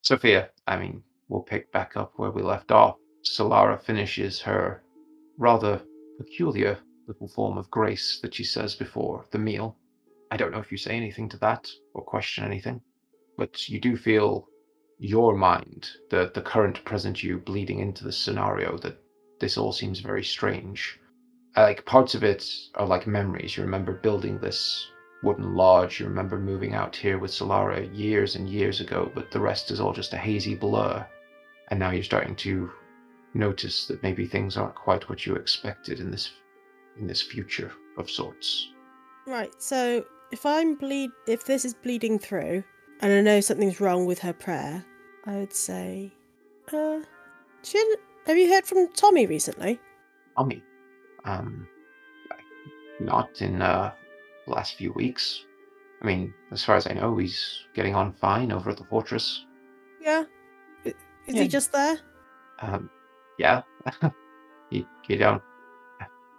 [0.02, 2.96] Sophia, I mean, we'll pick back up where we left off.
[3.22, 4.82] Solara finishes her
[5.38, 5.80] rather
[6.18, 9.76] peculiar little form of grace that she says before the meal.
[10.32, 12.80] I don't know if you say anything to that or question anything,
[13.36, 14.48] but you do feel
[14.98, 18.96] your mind, the, the current present you bleeding into the scenario, that
[19.40, 20.98] this all seems very strange.
[21.54, 23.58] like parts of it are like memories.
[23.58, 24.88] You remember building this
[25.22, 26.00] wooden lodge.
[26.00, 29.80] You remember moving out here with Solara years and years ago, but the rest is
[29.80, 31.06] all just a hazy blur.
[31.68, 32.70] And now you're starting to
[33.34, 36.32] notice that maybe things aren't quite what you expected in this
[36.98, 38.72] in this future of sorts.
[39.26, 39.52] Right.
[39.60, 42.64] So if I'm bleed, if this is bleeding through,
[43.00, 44.84] and I know something's wrong with her prayer,
[45.26, 46.10] I would say,
[46.72, 47.00] uh,
[47.62, 47.86] should,
[48.26, 49.78] have you heard from Tommy recently?
[50.36, 50.62] Tommy,
[51.24, 51.68] um,
[52.98, 53.92] not in uh,
[54.46, 55.44] the last few weeks.
[56.00, 59.44] I mean, as far as I know, he's getting on fine over at the fortress.
[60.00, 60.24] Yeah.
[60.84, 60.94] Is
[61.28, 61.42] Yeah.
[61.42, 61.98] he just there?
[62.60, 62.90] Um,
[63.38, 63.62] yeah.
[64.70, 65.42] you, you don't,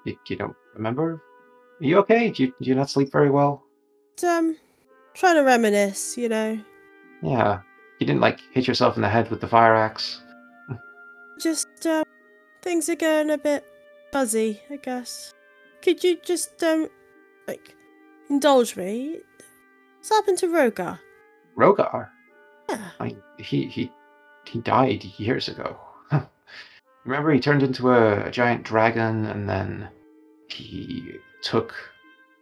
[0.05, 1.21] you, you don't remember?
[1.79, 2.29] Are you okay?
[2.31, 3.62] Do you, do you not sleep very well?
[4.21, 4.57] Um,
[5.13, 6.59] trying to reminisce, you know.
[7.21, 7.61] Yeah.
[7.99, 10.21] You didn't like hit yourself in the head with the fire axe.
[11.39, 12.03] Just, um,
[12.61, 13.65] things are going a bit
[14.11, 15.33] fuzzy, I guess.
[15.81, 16.87] Could you just, um,
[17.47, 17.75] like,
[18.29, 19.19] indulge me?
[19.97, 20.99] What's happened to Rogar?
[21.57, 22.09] Rogar.
[22.69, 22.89] Yeah.
[22.99, 23.91] I he he
[24.45, 25.77] he died years ago.
[27.05, 29.89] Remember, he turned into a, a giant dragon, and then
[30.49, 31.73] he took.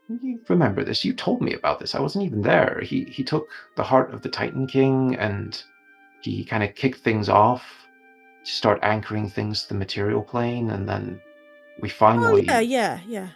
[0.09, 1.05] You remember this?
[1.05, 1.95] You told me about this.
[1.95, 2.81] I wasn't even there.
[2.83, 5.61] He he took the heart of the Titan King, and
[6.21, 7.63] he kind of kicked things off
[8.43, 11.21] to start anchoring things to the material plane, and then
[11.81, 12.25] we finally.
[12.43, 12.65] Oh, finally.
[12.67, 13.29] yeah, yeah, yeah.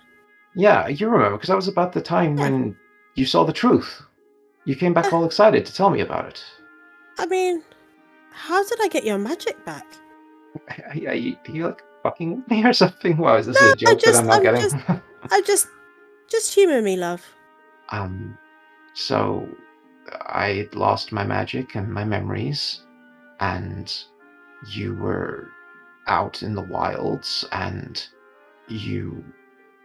[0.58, 2.44] Yeah, you remember because that was about the time Yeah.
[2.44, 2.76] when
[3.16, 4.02] you saw the truth.
[4.66, 6.44] You came back uh, all excited to tell me about it.
[7.20, 7.64] I mean,
[8.32, 9.86] how did I get your magic back?
[10.90, 13.18] Are you, are you like fucking with me or something?
[13.18, 14.62] Wow, is this No, a I joke just- that I'm not I'm getting?
[14.62, 14.76] just-
[15.32, 15.68] I just,
[16.30, 17.24] just humour me, love.
[17.90, 18.38] um,
[18.94, 19.48] so
[20.12, 22.82] I lost my magic and my memories,
[23.40, 23.94] and
[24.70, 25.50] you were
[26.08, 28.06] out in the wilds, and
[28.68, 29.24] you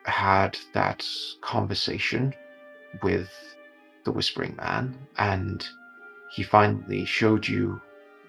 [0.04, 1.06] had that
[1.40, 2.34] conversation
[3.02, 3.28] with
[4.04, 5.66] the Whispering Man, and
[6.32, 7.80] he finally showed you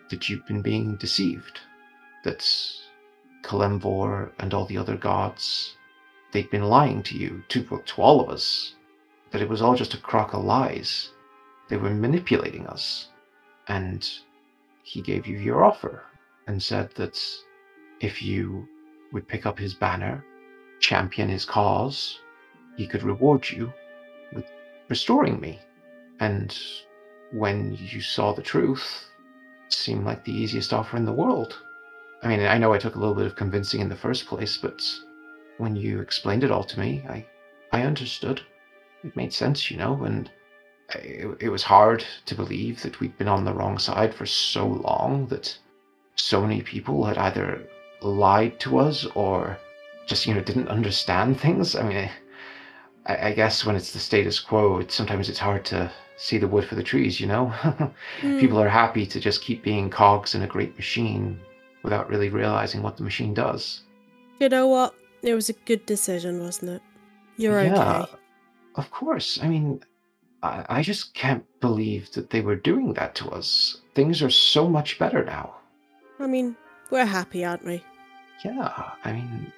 [0.10, 1.60] that you've been being deceived.
[2.24, 2.46] That
[3.44, 5.76] Kelemvor and all the other gods,
[6.32, 8.76] they'd been lying to you, to, to all of us.
[9.32, 11.12] That it was all just a crock of lies.
[11.70, 13.08] They were manipulating us.
[13.68, 14.10] And
[14.84, 16.04] he gave you your offer
[16.48, 17.22] and said that
[18.02, 18.68] if you
[19.14, 20.26] would pick up his banner,
[20.80, 22.20] champion his cause,
[22.76, 23.72] he could reward you
[24.34, 24.46] with
[24.90, 25.60] restoring me.
[26.20, 26.58] And
[27.32, 29.06] when you saw the truth,
[29.68, 31.58] it seemed like the easiest offer in the world.
[32.24, 34.58] I mean, I know I took a little bit of convincing in the first place,
[34.58, 34.84] but
[35.62, 37.26] when you explained it all to me, I,
[37.72, 38.42] I understood.
[39.04, 40.30] It made sense, you know, and
[40.96, 44.68] it, it was hard to believe that we'd been on the wrong side for so
[44.68, 45.58] long, that
[46.16, 47.64] so many people had either
[48.02, 49.58] lied to us or
[50.06, 51.76] just, you know, didn't understand things.
[51.76, 52.10] I mean,
[53.06, 56.48] I, I guess when it's the status quo, it's, sometimes it's hard to see the
[56.48, 57.54] wood for the trees, you know?
[58.22, 58.40] Hmm.
[58.40, 61.40] People are happy to just keep being cogs in a great machine
[61.84, 63.82] without really realizing what the machine does.
[64.40, 64.94] You know what?
[65.22, 66.82] It was a good decision, wasn't it?
[67.38, 68.12] You're Yeah, okay.
[68.76, 69.40] Of course.
[69.42, 69.84] I mean,
[70.44, 73.82] I, I just can't believe that they were doing that to us.
[73.94, 75.56] Things are so much better now.
[76.20, 76.56] I mean,
[76.90, 77.84] we're happy, aren't we?
[78.44, 79.52] Yeah, I mean,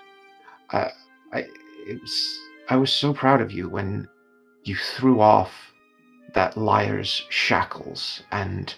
[0.70, 0.90] I,
[1.32, 1.38] I,
[1.86, 4.08] it was, I was so proud of you when
[4.64, 5.52] you threw off
[6.34, 8.74] that liar's shackles and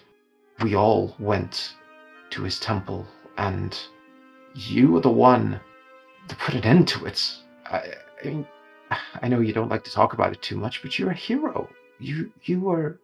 [0.62, 1.74] we all went
[2.30, 3.06] to his temple
[3.38, 3.78] and
[4.54, 5.60] you were the one
[6.30, 7.36] to put an end to it.
[7.66, 8.46] I, I mean,
[9.20, 11.68] I know you don't like to talk about it too much, but you're a hero.
[11.98, 13.00] You, you were.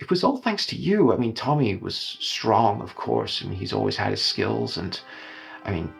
[0.00, 1.12] It was all thanks to you.
[1.12, 3.44] I mean, Tommy was strong, of course.
[3.44, 5.00] Mean, he's always had his skills, and
[5.64, 5.92] I mean,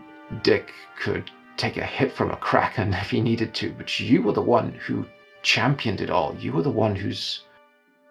[0.42, 4.32] Dick could take a hit from a kraken if he needed to, but you were
[4.32, 5.06] the one who
[5.42, 6.36] championed it all.
[6.40, 7.42] You were the one whose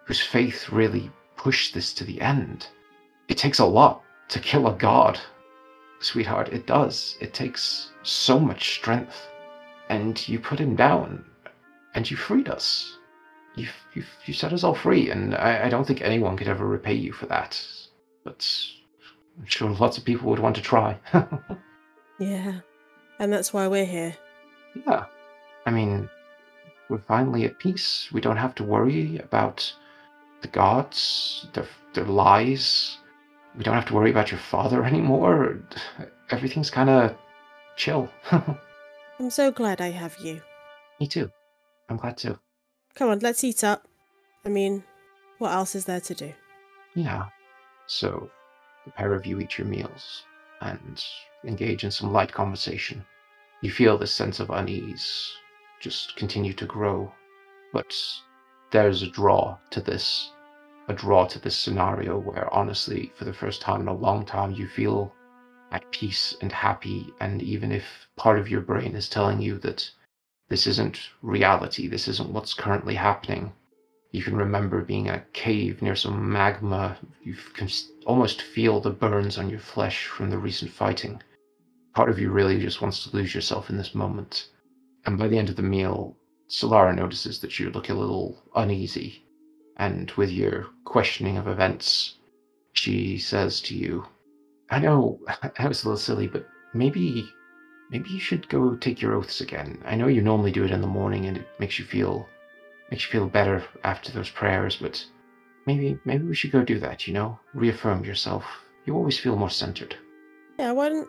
[0.06, 2.68] whose faith really pushed this to the end.
[3.28, 5.20] It takes a lot to kill a god,
[6.04, 6.48] sweetheart.
[6.52, 7.16] It does.
[7.20, 9.26] It takes so much strength.
[9.88, 11.24] And you put him down,
[11.94, 12.98] and you freed us.
[13.54, 16.66] You you you set us all free, and I, I don't think anyone could ever
[16.66, 17.62] repay you for that.
[18.24, 18.48] But
[19.38, 20.98] I'm sure lots of people would want to try.
[22.18, 22.60] Yeah.
[23.18, 24.16] And that's why we're here.
[24.86, 25.06] Yeah.
[25.66, 26.08] I mean,
[26.88, 28.08] we're finally at peace.
[28.12, 29.72] We don't have to worry about
[30.42, 32.98] the gods, their, their lies.
[33.56, 35.60] We don't have to worry about your father anymore.
[36.30, 37.16] Everything's kind of
[37.76, 38.08] chill.
[38.30, 40.40] I'm so glad I have you.
[41.00, 41.30] Me too.
[41.88, 42.38] I'm glad too.
[42.94, 43.86] Come on, let's eat up.
[44.44, 44.84] I mean,
[45.38, 46.32] what else is there to do?
[46.94, 47.26] Yeah.
[47.86, 48.30] So,
[48.84, 50.24] the pair of you eat your meals
[50.60, 51.02] and
[51.44, 53.04] engage in some light conversation.
[53.60, 55.32] You feel this sense of unease
[55.80, 57.12] just continue to grow,
[57.72, 57.94] but
[58.70, 60.30] there's a draw to this,
[60.88, 64.52] a draw to this scenario where honestly, for the first time in a long time,
[64.52, 65.12] you feel
[65.72, 67.84] at peace and happy, and even if
[68.16, 69.90] part of your brain is telling you that
[70.48, 73.52] this isn't reality, this isn't what's currently happening,
[74.14, 76.96] you can remember being in a cave near some magma.
[77.24, 77.68] You can
[78.06, 81.20] almost feel the burns on your flesh from the recent fighting.
[81.94, 84.50] Part of you really just wants to lose yourself in this moment.
[85.04, 86.16] And by the end of the meal,
[86.48, 89.23] Solara notices that you look a little uneasy.
[89.76, 92.16] And with your questioning of events,
[92.72, 94.06] she says to you,
[94.70, 95.20] I know
[95.58, 97.28] I was a little silly, but maybe
[97.90, 99.82] maybe you should go take your oaths again.
[99.84, 102.28] I know you normally do it in the morning and it makes you feel
[102.90, 105.04] makes you feel better after those prayers, but
[105.66, 107.38] maybe maybe we should go do that, you know?
[107.54, 108.44] Reaffirm yourself.
[108.86, 109.96] You always feel more centered.
[110.58, 111.08] Yeah, why don't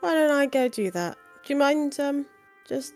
[0.00, 1.16] why don't I go do that?
[1.44, 2.26] Do you mind um
[2.66, 2.94] just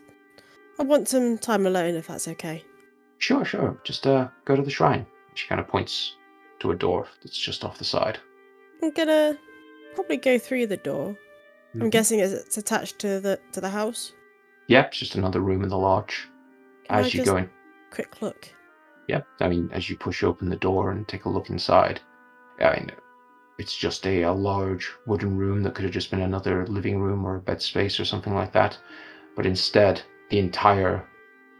[0.79, 2.63] I want some time alone if that's okay.
[3.17, 3.77] Sure, sure.
[3.83, 5.05] Just uh go to the shrine.
[5.33, 6.15] She kind of points
[6.59, 8.19] to a door that's just off the side.
[8.81, 9.37] I'm gonna
[9.95, 11.15] probably go through the door.
[11.75, 11.91] I'm Mhm.
[11.91, 14.13] guessing it's, attached to the to the house.
[14.67, 16.27] Yep, it's just another room in the lodge.
[16.85, 17.49] Can I As you just go in,
[17.91, 18.49] quick look.
[19.07, 19.27] Yep.
[19.41, 21.99] I mean, as you push open the door and take a look inside,
[22.59, 22.91] I mean,
[23.59, 27.23] it's just a, a large wooden room that could have just been another living room
[27.25, 28.77] or a bed space or something like that.
[29.35, 31.07] But instead, the entire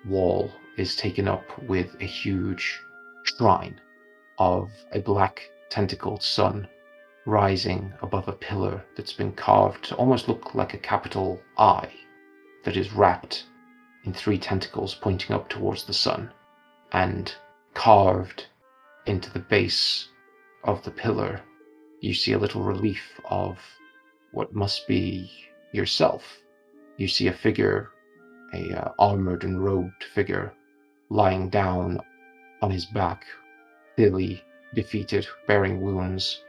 [0.05, 2.79] wall is taken up with a huge
[3.23, 3.79] shrine
[4.37, 6.67] of a black tentacled sun
[7.25, 11.89] rising above a pillar that's been carved to almost look like a capital I
[12.63, 13.45] that is wrapped
[14.05, 16.31] in three tentacles pointing up towards the sun
[16.91, 17.33] and
[17.73, 18.47] carved
[19.05, 20.09] into the base
[20.63, 21.41] of the pillar,
[22.01, 23.57] you see a little relief of
[24.31, 25.31] what must be
[25.71, 26.23] yourself.
[26.97, 27.91] You see a figure,
[28.53, 30.53] a uh, armored and robed figure,
[31.09, 31.99] lying down
[32.61, 33.25] on his back,
[33.95, 34.43] clearly
[34.73, 36.43] defeated, bearing wounds,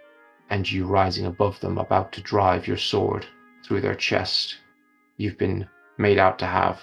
[0.51, 3.27] and you rising above them, about to drive your sword
[3.65, 4.57] through their chest.
[5.17, 6.81] You've been made out to have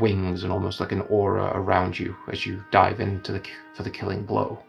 [0.00, 3.42] wings and almost like an aura around you as you dive into the
[3.74, 4.62] for the killing blow.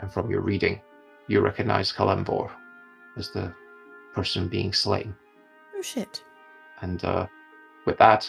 [0.00, 0.80] And from your reading,
[1.28, 2.50] you recognize Kelemvor
[3.16, 3.54] as the
[4.14, 5.14] person being slain.
[5.76, 6.22] Oh shit.
[6.80, 7.26] And uh,
[7.86, 8.28] with that,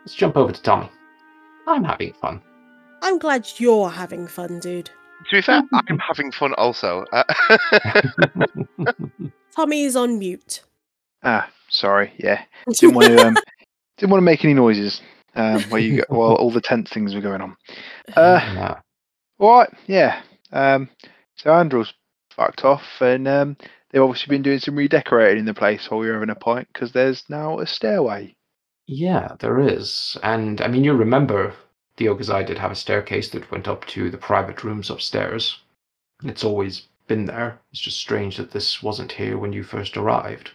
[0.00, 0.90] let's jump over to Tommy.
[1.66, 2.42] I'm having fun.
[3.02, 4.86] I'm glad you're having fun, dude.
[5.30, 7.04] To be fair, I'm having fun also.
[7.12, 7.24] Uh,
[9.56, 10.62] Tommy is on mute.
[11.22, 12.12] Ah, sorry.
[12.18, 13.36] Yeah, didn't want to um,
[13.96, 15.00] didn't want to make any noises
[15.34, 17.56] um, where you go while all the tense things were going on.
[18.16, 18.80] Uh, Yeah.
[19.38, 19.70] all right.
[19.86, 20.22] Yeah.
[20.52, 20.88] Um,
[21.36, 21.92] so Andrew's
[22.34, 23.56] fucked off, and um,
[23.90, 26.68] they've obviously been doing some redecorating in the place while we were having a pint
[26.72, 28.34] because there's now a stairway.
[28.86, 30.16] Yeah, there is.
[30.22, 31.52] And I mean, you remember
[31.98, 35.60] the Ogazai did have a staircase that went up to the private rooms upstairs.
[36.24, 37.58] It's always been there.
[37.70, 40.52] It's just strange that this wasn't here when you first arrived.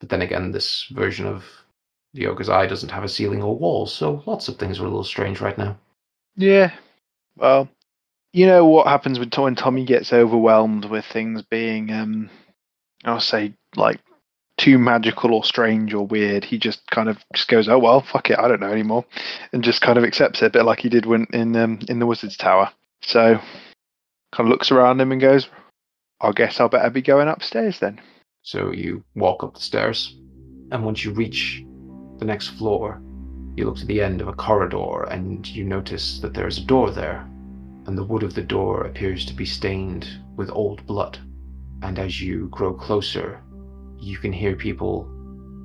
[0.00, 1.44] But then again, this version of
[2.14, 5.04] the Ogazai doesn't have a ceiling or walls, so lots of things are a little
[5.04, 5.76] strange right now.
[6.36, 6.72] Yeah.
[7.36, 7.68] Well,
[8.32, 12.30] you know what happens when Tommy gets overwhelmed with things being, um,
[13.04, 14.00] I'll say, like
[14.58, 16.44] too magical or strange or weird.
[16.44, 19.04] He just kind of just goes, "Oh well, fuck it, I don't know anymore,"
[19.52, 21.98] and just kind of accepts it, a bit like he did when in um, in
[21.98, 22.70] the Wizard's Tower.
[23.02, 23.38] So,
[24.32, 25.48] kind of looks around him and goes,
[26.20, 28.00] "I guess I'll better be going upstairs then."
[28.42, 30.16] So you walk up the stairs,
[30.70, 31.62] and once you reach
[32.18, 33.02] the next floor,
[33.56, 36.64] you look to the end of a corridor and you notice that there is a
[36.64, 37.28] door there,
[37.86, 41.18] and the wood of the door appears to be stained with old blood.
[41.82, 43.42] And as you grow closer,
[43.98, 45.06] you can hear people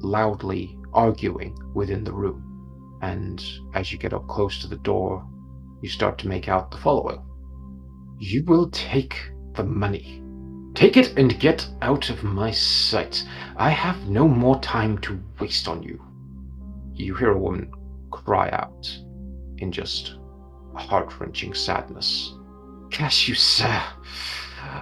[0.01, 2.99] loudly arguing within the room.
[3.01, 5.27] And as you get up close to the door,
[5.81, 7.21] you start to make out the following
[8.19, 10.21] You will take the money.
[10.73, 13.25] Take it and get out of my sight.
[13.57, 16.01] I have no more time to waste on you.
[16.93, 17.71] You hear a woman
[18.09, 18.89] cry out
[19.57, 20.15] in just
[20.75, 22.33] heart wrenching sadness.
[22.91, 23.81] Curse you, sir.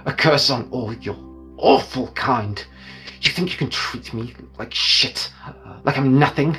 [0.04, 1.16] A curse on all your
[1.56, 2.64] awful kind.
[3.20, 5.30] You think you can treat me like shit?
[5.84, 6.56] Like I'm nothing?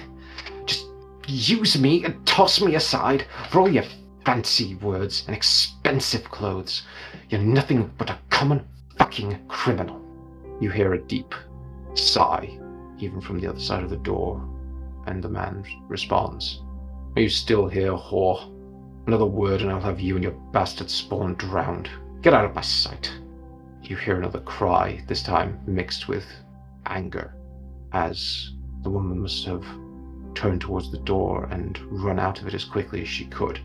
[0.66, 0.86] Just
[1.28, 3.84] use me and toss me aside for all your
[4.26, 6.84] fancy words and expensive clothes.
[7.30, 9.99] You're nothing but a common fucking criminal.
[10.59, 11.34] You hear a deep
[11.95, 12.59] sigh,
[12.99, 14.47] even from the other side of the door,
[15.07, 16.62] and the man responds.
[17.16, 18.49] Are you still here, whore?
[19.07, 21.89] Another word and I'll have you and your bastard spawn drowned.
[22.22, 23.12] Get out of my sight.
[23.82, 26.24] You hear another cry, this time mixed with
[26.86, 27.36] anger,
[27.91, 28.51] as
[28.84, 29.65] the woman must have
[30.34, 33.59] turned towards the door and run out of it as quickly as she could,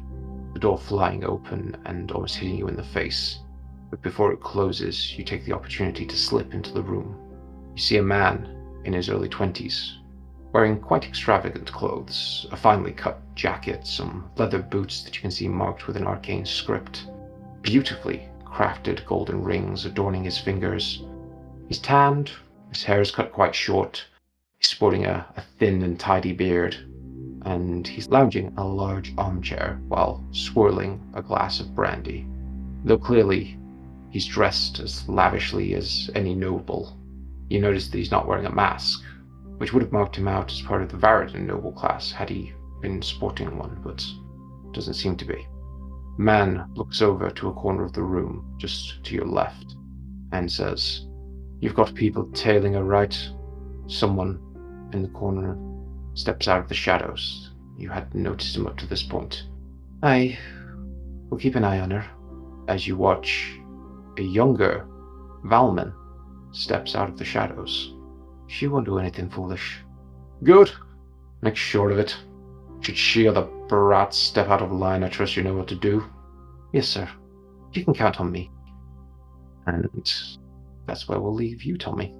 [0.52, 3.40] the door flying open and almost hitting you in the face.
[3.90, 7.16] But before it closes, you take the opportunity to slip into the room.
[7.74, 8.48] You see a man
[8.84, 9.98] in his early 20s,
[10.52, 15.48] wearing quite extravagant clothes a finely cut jacket, some leather boots that you can see
[15.48, 17.06] marked with an arcane script,
[17.62, 21.02] beautifully crafted golden rings adorning his fingers.
[21.68, 22.30] He's tanned,
[22.76, 24.04] his hair is cut quite short,
[24.58, 26.76] he's sporting a, a thin and tidy beard,
[27.46, 32.26] and he's lounging in a large armchair while swirling a glass of brandy.
[32.84, 33.58] Though clearly
[34.10, 36.94] he's dressed as lavishly as any noble,
[37.48, 39.02] you notice that he's not wearing a mask,
[39.56, 42.52] which would have marked him out as part of the Varadin noble class had he
[42.82, 44.04] been sporting one, but
[44.74, 45.46] doesn't seem to be.
[46.18, 49.76] Man looks over to a corner of the room, just to your left,
[50.32, 51.06] and says,
[51.60, 53.16] You've got people tailing her right.
[53.86, 54.40] Someone
[54.92, 55.56] in the corner
[56.14, 57.50] steps out of the shadows.
[57.78, 59.44] You hadn't noticed him up to this point.
[60.02, 60.38] I
[61.30, 62.04] will keep an eye on her
[62.68, 63.58] as you watch
[64.18, 64.86] a younger
[65.44, 65.92] Valman
[66.52, 67.92] steps out of the shadows.
[68.48, 69.78] She won't do anything foolish.
[70.42, 70.70] Good.
[71.42, 72.16] Make sure of it.
[72.80, 75.74] Should she or the brat step out of line, I trust you know what to
[75.74, 76.04] do.
[76.72, 77.08] Yes, sir.
[77.72, 78.50] You can count on me.
[79.66, 79.88] And
[80.86, 82.14] that's where we'll leave you, Tommy.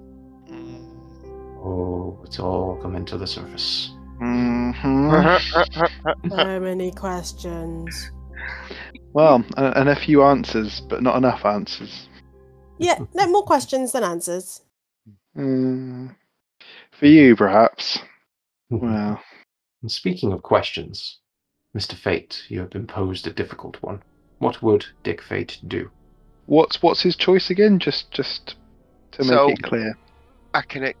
[1.59, 3.91] Oh, it's all coming to the surface.
[4.21, 6.29] Mm-hmm.
[6.29, 8.11] So many questions.
[9.13, 12.09] well, and, and a few answers, but not enough answers.
[12.77, 14.61] Yeah, no more questions than answers.
[15.35, 16.15] Mm,
[16.91, 17.99] for you, perhaps.
[18.69, 19.21] Well,
[19.81, 21.19] And speaking of questions,
[21.75, 21.95] Mr.
[21.95, 24.01] Fate, you have been posed a difficult one.
[24.39, 25.89] What would Dick Fate do?
[26.47, 27.79] What's what's his choice again?
[27.79, 28.55] Just just
[29.13, 29.97] to make So- it clear.
[30.53, 30.93] I can.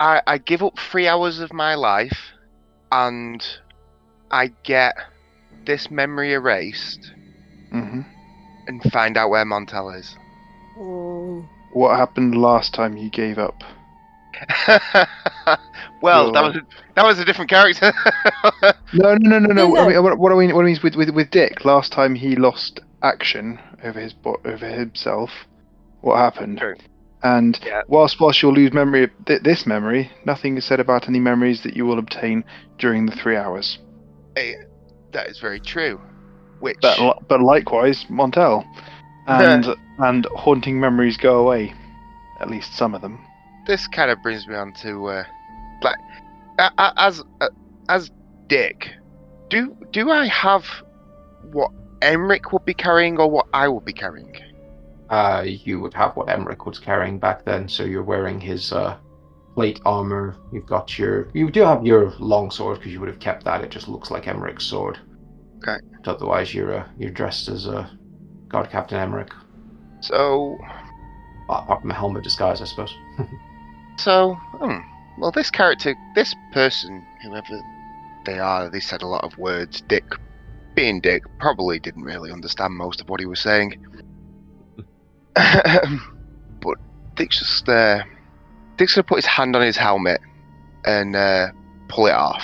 [0.00, 2.32] I I give up three hours of my life,
[2.90, 3.44] and
[4.30, 4.96] I get
[5.66, 7.12] this memory erased
[7.70, 8.00] hmm
[8.66, 10.16] and find out where Montel is.
[11.72, 13.62] What happened last time you gave up?
[16.02, 16.60] well, that was a,
[16.94, 17.92] that was a different character.
[18.92, 19.68] No, no, no, no, no.
[19.68, 19.88] No, I no.
[19.88, 21.64] mean, what, what I mean, what I mean is with, with with Dick.
[21.64, 25.30] Last time he lost action over his bo- over himself.
[26.00, 26.58] What happened?
[26.58, 26.76] True.
[27.22, 27.82] And Yeah.
[27.88, 31.62] whilst whilst you'll lose memory of th- this memory, nothing is said about any memories
[31.62, 32.44] that you will obtain
[32.78, 33.78] during the three hours.
[35.12, 36.00] that is very true.
[36.60, 38.64] Which But but likewise, Montel,
[39.26, 39.66] and
[39.98, 41.74] and haunting memories go away,
[42.38, 43.18] at least some of them.
[43.66, 45.24] this kind of brings me on to uh,
[45.82, 45.96] like
[46.58, 47.48] a- as uh,
[47.88, 48.10] as
[48.46, 48.90] Dick.
[49.48, 50.64] Do do I have
[51.52, 51.70] what
[52.02, 54.34] Emmerich would be carrying or what I would be carrying?
[55.08, 58.96] Uh, you would have what Emmerich was carrying back then, so you're wearing his uh,
[59.54, 60.36] plate armor.
[60.52, 61.28] You've got your.
[61.34, 63.62] You do have your long sword because you would have kept that.
[63.62, 64.98] It just looks like Emmerich's sword.
[65.58, 65.78] Okay.
[66.04, 67.90] But otherwise, you're uh, you're dressed as a
[68.48, 69.32] guard captain Emmerich.
[70.00, 70.56] So
[71.48, 72.94] apart from a helmet disguise, I suppose.
[74.00, 74.78] So, hmm,
[75.18, 77.60] well, this character, this person, whoever
[78.24, 79.82] they are, they said a lot of words.
[79.82, 80.04] Dick,
[80.80, 83.76] being Dick, probably didn't really understand most of what he was saying.
[85.34, 86.78] but
[87.16, 88.02] Dick's just, uh,
[88.78, 90.22] Dick's gonna put his hand on his helmet
[90.86, 91.48] and uh,
[91.88, 92.42] pull it off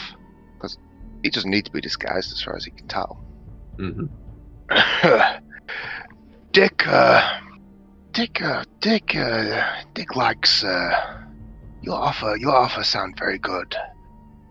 [0.55, 0.76] because
[1.22, 3.24] he doesn't need to be disguised as far as he can tell.
[3.78, 4.05] hmm
[6.53, 7.41] Dick, uh,
[8.12, 10.91] Dick, uh, Dick, uh, Dick likes, uh,
[11.80, 13.74] your offer, your offer sound very good.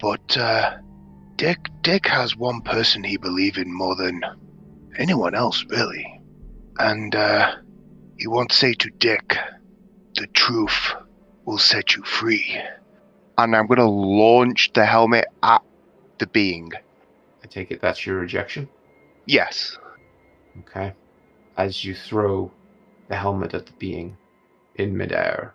[0.02, 0.78] But, uh,
[1.36, 4.22] Dick, Dick has one person he believes in more than
[4.98, 6.22] anyone else, really.
[6.80, 7.56] And, uh,
[8.18, 9.38] he won't say to Dick,
[10.16, 10.94] the truth
[11.46, 12.58] will set you free.
[13.38, 15.62] And I'm gonna launch the helmet at
[16.20, 16.72] the being.
[17.44, 18.70] I take it that's your rejection.
[19.26, 19.78] Yes.
[20.62, 20.94] Okay.
[21.58, 22.52] As you throw
[23.10, 24.18] the helmet at the being
[24.76, 25.54] in midair,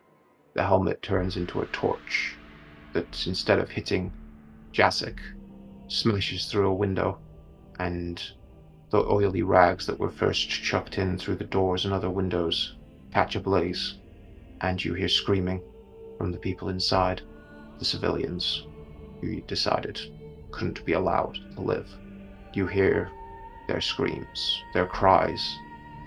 [0.55, 2.37] the helmet turns into a torch
[2.93, 4.13] that instead of hitting
[4.73, 5.19] Jasek,
[5.91, 7.19] smashes through a window,
[7.79, 8.23] and
[8.91, 12.77] the oily rags that were first chucked in through the doors and other windows
[13.13, 13.99] catch ablaze,
[14.61, 15.61] and you hear screaming
[16.17, 17.23] from the people inside,
[17.79, 18.67] the civilians
[19.21, 20.01] who you decided
[20.51, 21.91] couldn't be allowed to live.
[22.53, 23.11] You hear
[23.69, 25.57] their screams, their cries.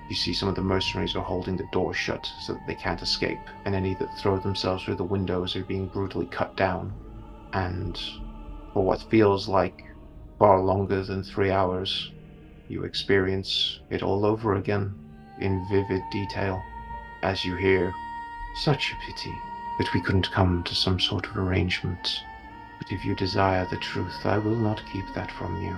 [0.09, 3.01] You see some of the mercenaries are holding the door shut so that they can't
[3.01, 6.93] escape, and any that throw themselves through the windows are being brutally cut down.
[7.53, 7.99] And
[8.74, 9.84] for what feels like
[10.39, 12.11] far longer than three hours,
[12.67, 14.93] you experience it all over again
[15.39, 16.61] in vivid detail
[17.24, 17.93] as you hear,
[18.55, 19.34] Such a pity
[19.80, 22.19] that we couldn't come to some sort of arrangement
[22.80, 25.78] But if you desire the truth, I will not keep that from you.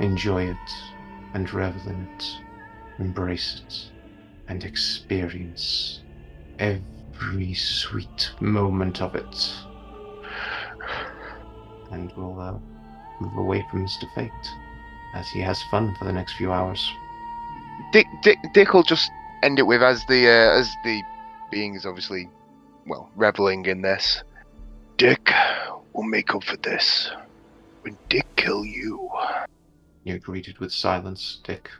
[0.00, 0.74] Enjoy it
[1.34, 2.40] and revel in it.
[2.98, 3.90] Embrace it
[4.48, 6.00] and experience
[6.58, 9.52] every sweet moment of it.
[11.90, 12.58] And we'll uh,
[13.20, 14.12] move away from Mr.
[14.14, 14.30] Fate
[15.14, 16.92] as he has fun for the next few hours.
[17.92, 19.10] Dick, Dick, Dick will just
[19.42, 21.02] end it with as the uh, as the
[21.50, 22.28] being is obviously
[22.86, 24.22] well reveling in this.
[24.96, 25.32] Dick
[25.92, 27.10] will make up for this
[27.82, 29.10] when Dick kill you.
[30.04, 31.70] You're greeted with silence, Dick,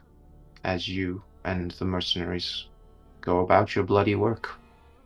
[0.63, 2.67] as you and the mercenaries
[3.21, 4.49] go about your bloody work.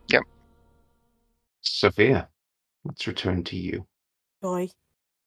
[0.10, 0.24] Yep.
[1.62, 2.30] Sophia,
[2.84, 3.86] let's return to you.
[4.42, 4.70] Boy,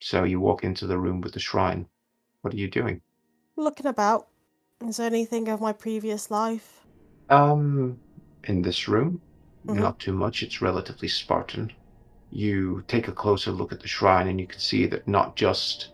[0.00, 1.88] So you walk into the room with the shrine.
[2.42, 3.02] What are you doing?
[3.56, 4.28] looking about.
[4.86, 6.86] Is there anything of my previous life?
[7.28, 8.00] Um,
[8.44, 9.20] in this room,
[9.66, 9.74] Mhm.
[9.80, 10.42] not too much.
[10.44, 11.72] It's relatively Spartan.
[12.30, 15.92] You take a closer look at the shrine, and you can see that not just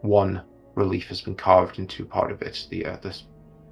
[0.00, 0.42] one
[0.74, 2.66] relief has been carved into part of it.
[2.70, 3.22] The uh, the,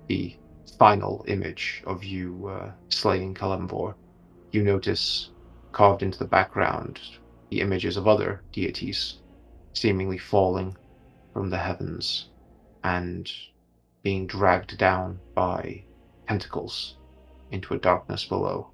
[0.08, 0.36] the
[0.78, 3.96] final image of you uh, slaying Kelemvor.
[4.52, 5.30] You notice
[5.72, 7.00] carved into the background
[7.50, 9.21] the images of other deities,
[9.72, 10.76] seemingly falling
[11.32, 12.28] from the heavens
[12.84, 13.30] and
[14.02, 15.82] being dragged down by
[16.28, 16.96] tentacles
[17.50, 18.68] into a darkness below.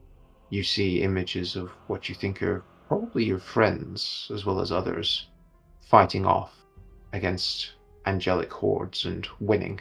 [0.51, 5.29] You see images of what you think are probably your friends, as well as others,
[5.83, 6.55] fighting off
[7.13, 7.73] against
[8.07, 9.81] angelic hordes and winning.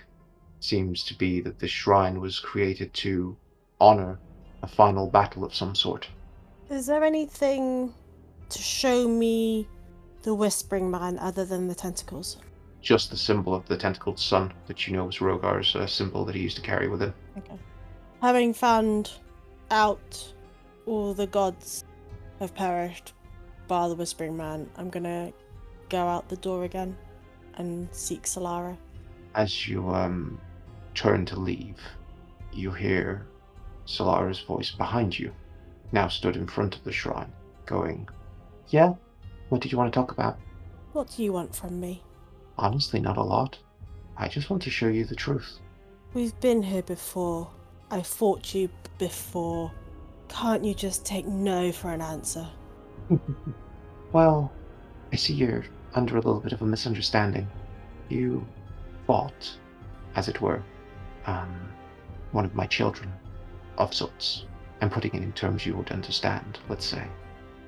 [0.60, 3.38] Seems to be that this shrine was created to
[3.80, 4.20] honor
[4.64, 6.08] a final battle of some sort.
[6.70, 7.94] Is there anything
[8.50, 9.68] to show me
[10.28, 12.36] the Whispering Man other than the tentacles?
[12.82, 16.36] Just the symbol of the tentacled sun that you know was Rogar's uh, symbol that
[16.36, 17.14] he used to carry with him.
[17.38, 17.58] Okay.
[18.22, 19.12] Having found
[19.72, 20.34] out
[20.86, 21.86] all the gods
[22.42, 23.14] have perished
[23.70, 25.32] by the Whispering Man, I'm gonna
[25.88, 26.98] go out the door again
[27.54, 28.76] and seek Solara.
[29.34, 30.42] As you um
[30.94, 31.80] turn to leave,
[32.52, 33.26] you hear
[33.86, 35.32] Solara's voice behind you,
[35.94, 37.32] now stood in front of the shrine,
[37.66, 38.10] going,
[38.68, 38.96] Yeah?
[39.50, 40.38] What did you want to talk about?
[40.94, 42.04] What do you want from me?
[42.58, 43.58] Honestly, not a lot.
[44.18, 45.60] I just want to show you the truth.
[46.14, 47.50] We've been here before.
[47.90, 49.72] I fought you before.
[50.28, 52.48] Can't you just take no for an answer?
[54.12, 54.52] well,
[55.14, 57.48] I see you're under a little bit of a misunderstanding.
[58.10, 58.46] You
[59.06, 59.56] fought,
[60.16, 60.62] as it were,
[61.26, 61.70] um,
[62.32, 63.14] one of my children,
[63.78, 64.46] of sorts.
[64.82, 67.08] I'm putting it in terms you would understand, let's say.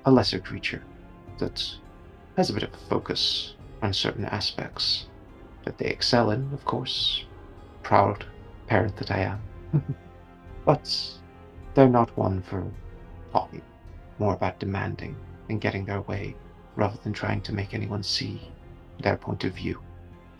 [0.05, 0.83] A lesser creature
[1.39, 1.75] that
[2.37, 5.07] has a bit of a focus on certain aspects
[5.65, 7.25] that they excel in, of course.
[7.83, 8.25] Proud
[8.67, 9.41] parent that I am.
[10.65, 11.19] but
[11.73, 12.63] they're not one for
[13.31, 13.61] talking,
[14.19, 15.15] more about demanding
[15.49, 16.35] and getting their way
[16.75, 18.41] rather than trying to make anyone see
[19.01, 19.79] their point of view.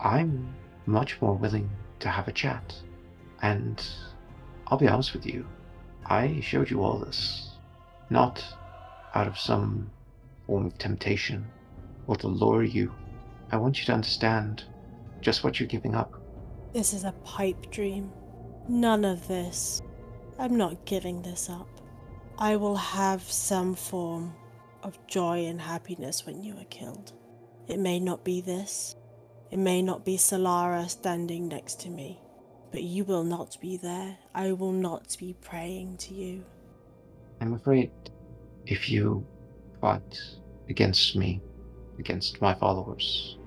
[0.00, 0.54] I'm
[0.86, 1.68] much more willing
[2.00, 2.74] to have a chat.
[3.42, 3.84] And
[4.66, 5.46] I'll be honest with you,
[6.06, 7.50] I showed you all this
[8.10, 8.44] not
[9.14, 9.88] out of some
[10.50, 11.46] form of temptation
[12.08, 12.92] or to lure you.
[13.52, 14.64] I want you to understand
[15.20, 16.20] just what you're giving up.
[16.72, 18.10] This is a pipe dream.
[18.68, 19.80] None of this.
[20.40, 21.68] I'm not giving this up.
[22.36, 24.34] I will have some form
[24.82, 27.12] of joy and happiness when you are killed.
[27.68, 28.96] It may not be this.
[29.52, 32.20] It may not be Solara standing next to me.
[32.72, 34.18] But you will not be there.
[34.34, 36.44] I will not be praying to you.
[37.40, 37.92] I'm afraid
[38.66, 39.24] if you
[39.80, 40.18] fight
[40.70, 41.40] against me,
[41.98, 43.38] against my followers,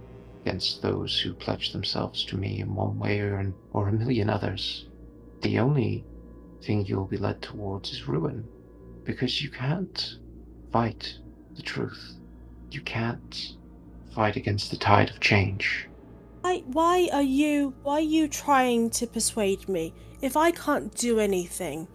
[0.42, 4.30] against those who pledge themselves to me in one way or, an, or a million
[4.30, 4.88] others,
[5.42, 6.06] the only
[6.62, 8.48] thing you'll be led towards is ruin.
[9.04, 10.18] Because you can't
[10.72, 11.18] fight
[11.56, 12.16] the truth.
[12.72, 13.56] You can't
[14.14, 15.88] fight against the tide of change.
[16.42, 21.20] Why, why are you why are you trying to persuade me if I can't do
[21.20, 21.88] anything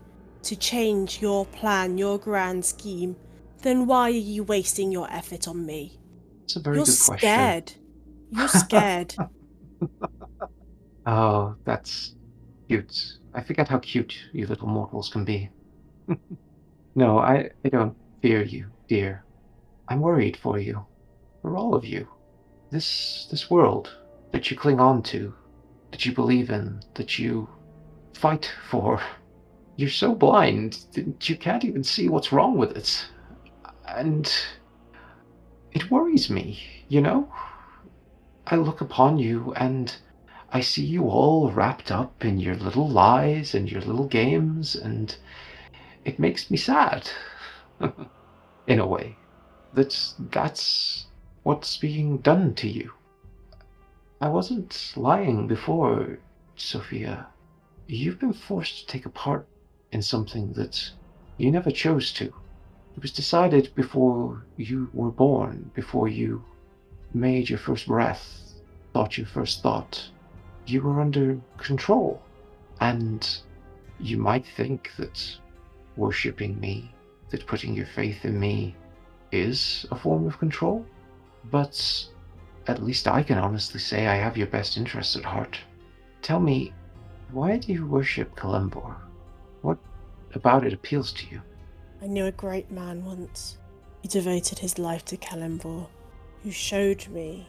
[0.42, 3.16] to change your plan, your grand scheme?
[3.62, 5.98] Then why are you wasting your effort on me?
[6.44, 7.18] It's a very You're good question.
[7.18, 7.72] scared.
[8.30, 9.14] You're scared.
[11.06, 12.14] Oh, that's
[12.68, 13.14] cute.
[13.32, 15.48] I forget how cute you little mortals can be.
[16.94, 19.24] no, I, I don't fear you, dear.
[19.88, 20.86] I'm worried for you.
[21.40, 22.06] For all of you.
[22.70, 23.96] This this world
[24.32, 25.34] that you cling on to,
[25.92, 27.48] that you believe in, that you
[28.14, 29.00] fight for.
[29.76, 33.06] You're so blind that you can't even see what's wrong with it.
[33.94, 34.32] And
[35.72, 37.32] it worries me, you know?
[38.46, 39.94] I look upon you and
[40.50, 45.14] I see you all wrapped up in your little lies and your little games, and
[46.06, 47.10] it makes me sad.
[48.68, 49.16] in a way.
[49.74, 51.06] That's that's
[51.42, 52.92] what's being done to you.
[54.20, 56.18] I wasn't lying before,
[56.56, 57.26] Sophia.
[57.86, 59.46] You've been forced to take a part
[59.92, 60.90] in something that
[61.38, 62.32] you never chose to.
[62.98, 66.42] It was decided before you were born, before you
[67.14, 68.54] made your first breath,
[68.92, 70.10] thought your first thought.
[70.66, 72.20] You were under control.
[72.80, 73.24] And
[74.00, 75.38] you might think that
[75.96, 76.92] worshipping me,
[77.30, 78.74] that putting your faith in me,
[79.30, 80.84] is a form of control.
[81.52, 82.08] But
[82.66, 85.56] at least I can honestly say I have your best interests at heart.
[86.20, 86.72] Tell me,
[87.30, 88.96] why do you worship Kelemvor?
[89.62, 89.78] What
[90.34, 91.40] about it appeals to you?
[92.00, 93.58] I knew a great man once
[94.02, 95.88] who devoted his life to Kelemvor,
[96.44, 97.48] who showed me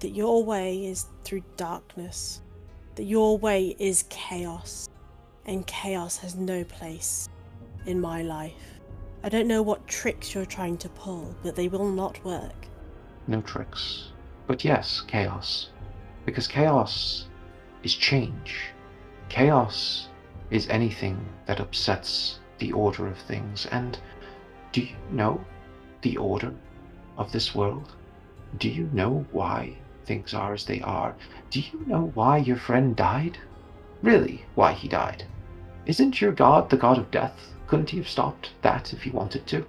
[0.00, 2.42] that your way is through darkness,
[2.96, 4.90] that your way is chaos,
[5.46, 7.26] and chaos has no place
[7.86, 8.80] in my life.
[9.24, 12.66] I don't know what tricks you're trying to pull, but they will not work.
[13.26, 14.12] No tricks.
[14.46, 15.70] But yes, chaos.
[16.26, 17.28] Because chaos
[17.82, 18.72] is change.
[19.30, 20.08] Chaos
[20.50, 23.66] is anything that upsets the order of things.
[23.66, 23.98] And
[24.72, 25.44] do you know
[26.02, 26.52] the order
[27.16, 27.92] of this world?
[28.58, 31.14] Do you know why things are as they are?
[31.50, 33.38] Do you know why your friend died?
[34.02, 35.24] Really, why he died?
[35.86, 37.52] Isn't your god the god of death?
[37.66, 39.66] Couldn't he have stopped that if he wanted to?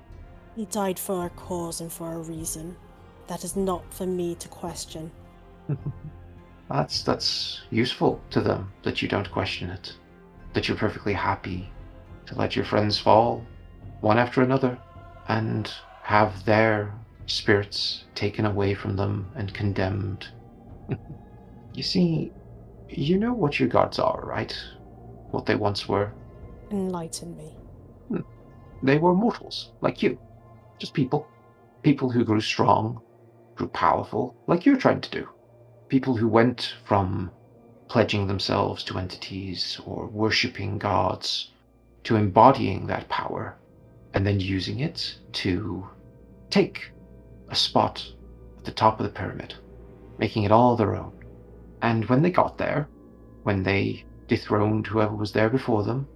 [0.55, 2.75] He died for a cause and for a reason.
[3.27, 5.11] That is not for me to question.
[6.69, 9.93] that's that's useful to them that you don't question it.
[10.53, 11.69] That you're perfectly happy
[12.28, 13.43] to let your friends fall
[14.01, 14.78] one after another
[15.28, 15.71] and
[16.03, 16.93] have their
[17.25, 20.28] spirits taken away from them and condemned.
[21.73, 22.32] you see,
[22.89, 24.55] you know what your gods are, right?
[25.32, 26.11] What they once were.
[26.71, 27.55] Enlighten me.
[28.09, 28.21] Hmm.
[28.84, 30.17] They were mortals, like you.
[30.80, 31.28] Just people.
[31.84, 33.01] People who grew strong,
[33.55, 35.28] grew powerful, like you're trying to do.
[35.89, 37.32] People who went from
[37.88, 41.51] pledging themselves to entities or worshipping gods
[42.08, 43.58] to embodying that power
[44.14, 45.86] and then using it to
[46.49, 46.89] take
[47.49, 48.10] a spot
[48.58, 49.53] at the top of the pyramid,
[50.18, 51.12] making it all their own.
[51.82, 52.88] And when they got there,
[53.43, 56.08] when they dethroned whoever was there before them,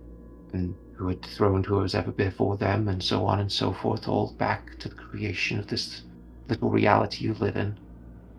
[0.53, 4.07] and who had dethroned whoever was ever before them, and so on and so forth,
[4.07, 6.03] all back to the creation of this
[6.47, 7.77] little reality you live in,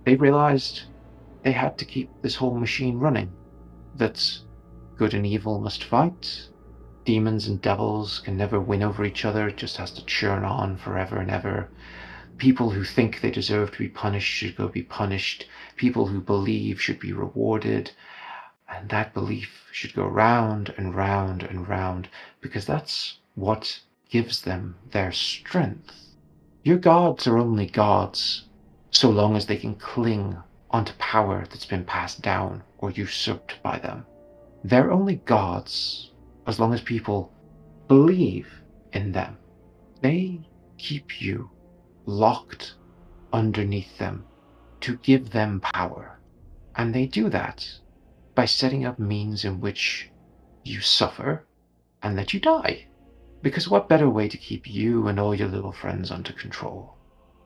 [0.06, 0.84] they realized
[1.42, 3.30] they had to keep this whole machine running.
[3.96, 4.26] That
[4.96, 6.48] good and evil must fight.
[7.04, 10.76] Demons and devils can never win over each other, it just has to churn on
[10.76, 11.68] forever and ever.
[12.38, 15.46] People who think they deserve to be punished should go be punished.
[15.76, 17.90] People who believe should be rewarded.
[18.68, 22.08] And that belief should go round and round and round
[22.40, 26.14] because that's what gives them their strength.
[26.62, 28.44] Your gods are only gods
[28.92, 30.36] so long as they can cling
[30.70, 34.06] onto power that's been passed down or usurped by them.
[34.62, 36.11] They're only gods
[36.46, 37.32] as long as people
[37.88, 38.48] believe
[38.92, 39.36] in them.
[40.00, 40.40] They
[40.78, 41.50] keep you
[42.06, 42.74] locked
[43.32, 44.24] underneath them
[44.80, 46.18] to give them power.
[46.74, 47.66] And they do that
[48.34, 50.10] by setting up means in which
[50.64, 51.46] you suffer
[52.02, 52.86] and that you die.
[53.42, 56.96] Because what better way to keep you and all your little friends under control?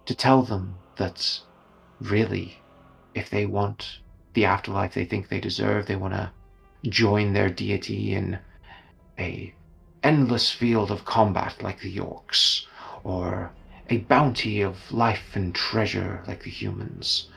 [0.07, 1.41] To tell them that
[2.01, 2.63] really,
[3.15, 4.01] if they want
[4.35, 6.31] the afterlife they think they deserve, they want to
[6.89, 8.39] join their deity in
[9.19, 9.55] a
[10.03, 12.67] endless field of combat like the orcs,
[13.03, 13.51] or
[13.89, 17.29] a bounty of life and treasure like the humans,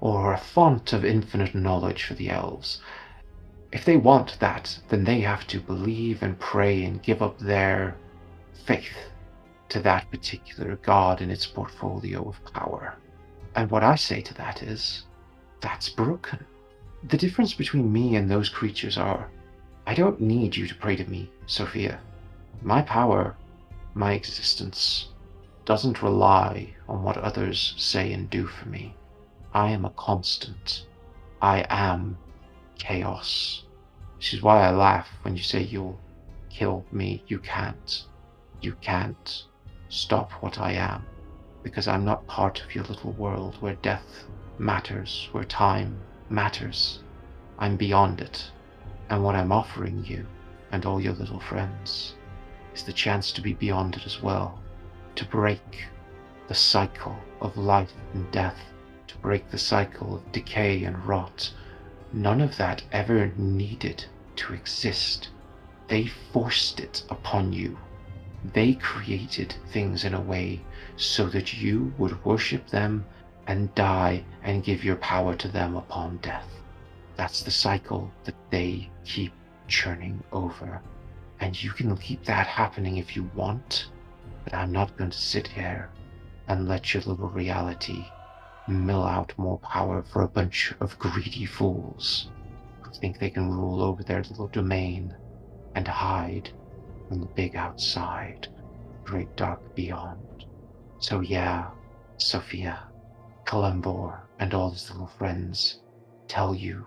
[0.00, 2.80] or a font of infinite knowledge for the elves.
[3.72, 7.96] If they want that, then they have to believe and pray and give up their
[8.64, 9.10] faith
[9.68, 12.94] to that particular god in its portfolio of power.
[13.54, 15.04] And what I say to that is,
[15.60, 16.44] that's broken.
[17.08, 19.28] The difference between me and those creatures are,
[19.86, 22.00] I don't need you to pray to me, Sophia.
[22.60, 23.36] My power,
[23.94, 25.08] my existence,
[25.64, 28.96] doesn't rely on what others say and do for me.
[29.54, 30.86] I am a constant.
[31.40, 32.18] I am
[32.78, 33.64] chaos.
[34.16, 36.00] Which is why I laugh when you say you'll
[36.50, 37.22] kill me.
[37.28, 38.06] You can't.
[38.60, 39.44] You can't
[39.88, 41.04] stop what I am,
[41.62, 44.24] because I'm not part of your little world where death
[44.58, 47.04] matters, where time matters.
[47.58, 48.50] I'm beyond it.
[49.08, 50.26] And what I'm offering you
[50.72, 52.14] and all your little friends
[52.74, 54.60] is the chance to be beyond it as well,
[55.14, 55.84] to break
[56.48, 58.58] the cycle of life and death,
[59.06, 61.52] to break the cycle of decay and rot.
[62.12, 64.04] None of that ever needed
[64.36, 65.30] to exist.
[65.88, 67.78] They forced it upon you
[68.52, 70.60] they created things in a way
[70.96, 73.04] so that you would worship them
[73.46, 76.55] and die and give your power to them upon death.
[77.16, 79.32] That's the cycle that they keep
[79.68, 80.82] churning over.
[81.40, 83.90] And you can keep that happening if you want,
[84.44, 85.90] but I'm not going to sit here
[86.48, 88.04] and let your little reality
[88.68, 92.30] mill out more power for a bunch of greedy fools
[92.82, 95.14] who think they can rule over their little domain
[95.74, 96.50] and hide
[97.08, 98.48] from the big outside,
[99.04, 100.46] great dark beyond.
[100.98, 101.70] So yeah,
[102.18, 102.88] Sophia,
[103.44, 105.80] Kelemvor, and all his little friends
[106.28, 106.86] tell you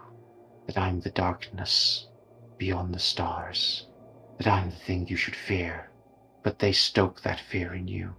[0.70, 2.10] that I'm the darkness
[2.60, 3.88] beyond the stars,
[4.38, 5.90] that I'm the thing you should fear,
[6.44, 8.14] but they stoke that fear in you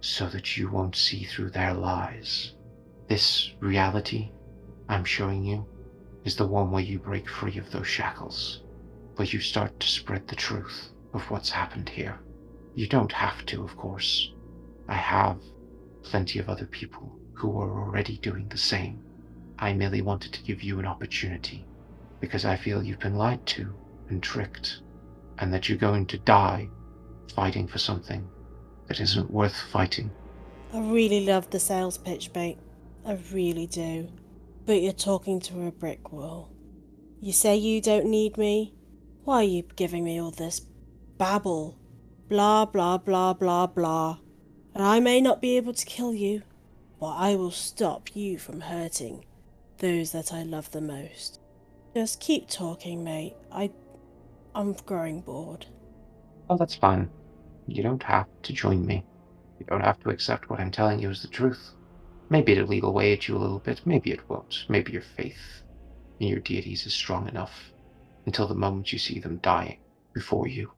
[0.00, 2.54] so that you won't see through their lies.
[3.08, 4.30] This reality
[4.88, 5.66] I'm showing you
[6.24, 8.62] is the one where you break free of those shackles,
[9.16, 12.20] where you start to spread the truth of what's happened here.
[12.76, 14.32] You don't have to, of course.
[14.86, 15.40] I have
[16.04, 19.02] plenty of other people who are already doing the same.
[19.58, 21.64] I merely wanted to give you an opportunity
[22.20, 23.72] because I feel you've been lied to
[24.08, 24.82] and tricked,
[25.38, 26.68] and that you're going to die
[27.34, 28.28] fighting for something
[28.86, 30.10] that isn't worth fighting.
[30.72, 32.58] I really love the sales pitch, mate.
[33.06, 34.08] I really do.
[34.66, 36.50] But you're talking to a brick wall.
[37.20, 38.74] You say you don't need me?
[39.24, 40.60] Why are you giving me all this
[41.18, 41.78] babble?
[42.28, 44.18] Blah, blah, blah, blah, blah.
[44.74, 46.42] And I may not be able to kill you,
[47.00, 49.24] but I will stop you from hurting
[49.78, 51.37] those that I love the most.
[51.98, 53.34] Just keep talking, mate.
[53.50, 53.72] I.
[54.54, 55.66] I'm growing bored.
[56.48, 57.10] Oh, that's fine.
[57.66, 59.04] You don't have to join me.
[59.58, 61.72] You don't have to accept what I'm telling you is the truth.
[62.30, 64.64] Maybe it'll lead away at you a little bit, maybe it won't.
[64.68, 65.64] Maybe your faith
[66.20, 67.72] in your deities is strong enough
[68.26, 69.80] until the moment you see them dying
[70.12, 70.70] before you,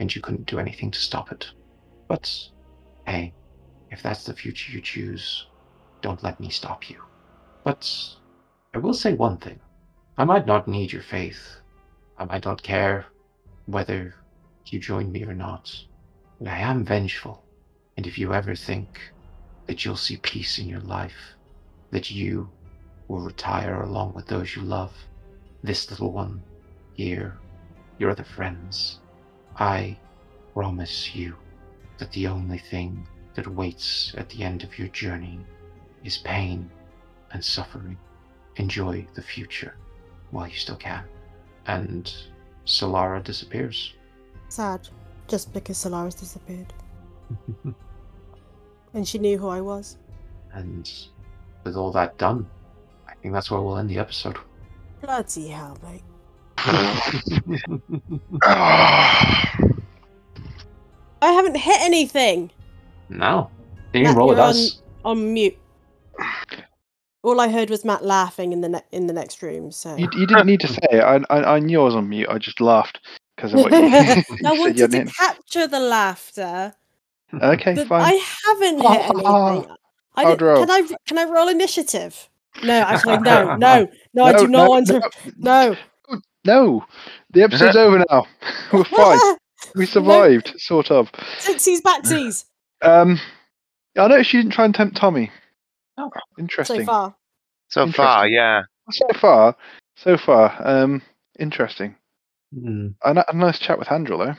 [0.00, 1.50] and you couldn't do anything to stop it.
[2.08, 2.34] But,
[3.06, 3.34] hey,
[3.90, 5.48] if that's the future you choose,
[6.00, 7.02] don't let me stop you.
[7.62, 7.86] But
[8.72, 9.60] I will say one thing.
[10.18, 11.56] I might not need your faith.
[12.18, 13.06] I might not care
[13.64, 14.14] whether
[14.66, 15.74] you join me or not.
[16.38, 17.42] But I am vengeful.
[17.96, 19.00] And if you ever think
[19.66, 21.34] that you'll see peace in your life,
[21.92, 22.50] that you
[23.08, 24.92] will retire along with those you love,
[25.62, 26.42] this little one
[26.92, 27.38] here,
[27.98, 29.00] your other friends,
[29.56, 29.96] I
[30.52, 31.36] promise you
[31.96, 35.40] that the only thing that waits at the end of your journey
[36.04, 36.70] is pain
[37.30, 37.96] and suffering.
[38.56, 39.74] Enjoy the future
[40.32, 41.04] while you still can.
[41.66, 42.12] And
[42.66, 43.94] Solara disappears.
[44.48, 44.88] Sad.
[45.28, 46.72] Just because Solaris disappeared.
[48.94, 49.96] and she knew who I was.
[50.52, 50.90] and
[51.64, 52.44] with all that done,
[53.08, 54.36] I think that's where we'll end the episode.
[55.00, 56.02] Bloody hell, mate.
[61.22, 62.50] I haven't hit anything.
[63.08, 63.50] no.
[63.92, 64.80] Didn't roll with us.
[65.04, 65.58] On mute.
[67.22, 69.70] All I heard was Matt laughing in the ne- in the next room.
[69.70, 71.00] So You, you didn't need to say it.
[71.00, 72.28] I, I, I knew I was on mute.
[72.28, 73.00] I just laughed
[73.36, 74.24] because of what you, you I said.
[74.40, 76.74] You wanted to hadn't capture the laughter.
[77.34, 78.02] Okay, But fine.
[78.02, 79.76] I haven't hit anything.
[80.14, 82.28] I didn't- can I can I roll initiative?
[82.62, 84.24] No, actually, no, no, no.
[84.24, 85.10] I do not no, want to.
[85.38, 85.76] No.
[86.44, 86.84] No,
[87.30, 88.26] the episode's over now.
[88.72, 89.36] We're fine.
[89.76, 91.08] We survived, sort of.
[91.38, 92.44] Sixties backsies
[92.82, 93.18] Um,
[93.96, 95.30] I noticed you didn't try and tempt Tommy.
[96.02, 96.20] Oh.
[96.38, 96.80] Interesting.
[96.80, 97.14] so far.
[97.68, 98.62] So far, yeah.
[98.90, 99.56] So far,
[99.96, 100.54] so far.
[100.66, 101.02] Um,
[101.38, 101.94] interesting.
[102.54, 104.34] Hmm, A, a nice chat with Handrel though.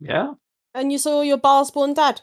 [0.00, 0.32] yeah.
[0.74, 2.20] And you saw your Baal spawn dad.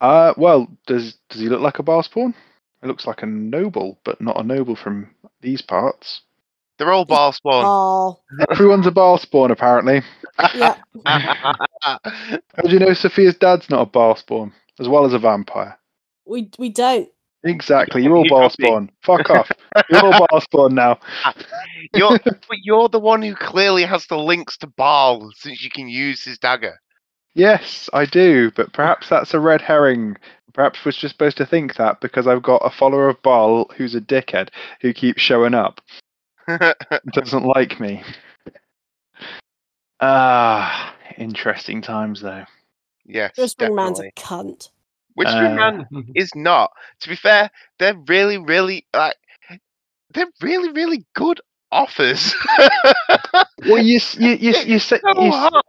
[0.00, 2.34] Uh, well, does does he look like a Baal spawn?
[2.82, 6.22] It looks like a noble, but not a noble from these parts.
[6.78, 7.64] They're all Baal spawn.
[7.64, 8.18] Oh,
[8.50, 10.02] Everyone's a Baal spawn apparently.
[10.54, 10.76] yeah.
[11.06, 11.98] How
[12.64, 15.78] do you know Sophia's dad's not a Baal spawn, as well as a vampire?
[16.26, 17.08] We we don't.
[17.44, 18.90] Exactly, you're all You Baal spawn.
[19.02, 19.50] Fuck off.
[19.90, 21.00] You're all Baal spawn now.
[21.94, 25.88] you're, but you're the one who clearly has the links to Baal, since you can
[25.88, 26.78] use his dagger.
[27.34, 30.16] Yes, I do, but perhaps that's a red herring.
[30.52, 33.94] Perhaps we're just supposed to think that because I've got a follower of Baal who's
[33.94, 34.50] a dickhead
[34.80, 35.80] who keeps showing up
[37.12, 38.02] doesn't like me.
[40.00, 42.44] Ah, interesting times though.
[43.06, 44.68] yes, Your spring man's a cunt.
[45.14, 46.70] Which Uh, man is not?
[47.00, 49.16] To be fair, they're really, really like
[50.14, 51.40] they're really, really good
[51.72, 52.34] offers.
[53.66, 55.64] Well, you you you, you say so you, hard.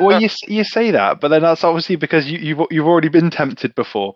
[0.00, 3.30] well you you say that, but then that's obviously because you you've you've already been
[3.30, 4.14] tempted before.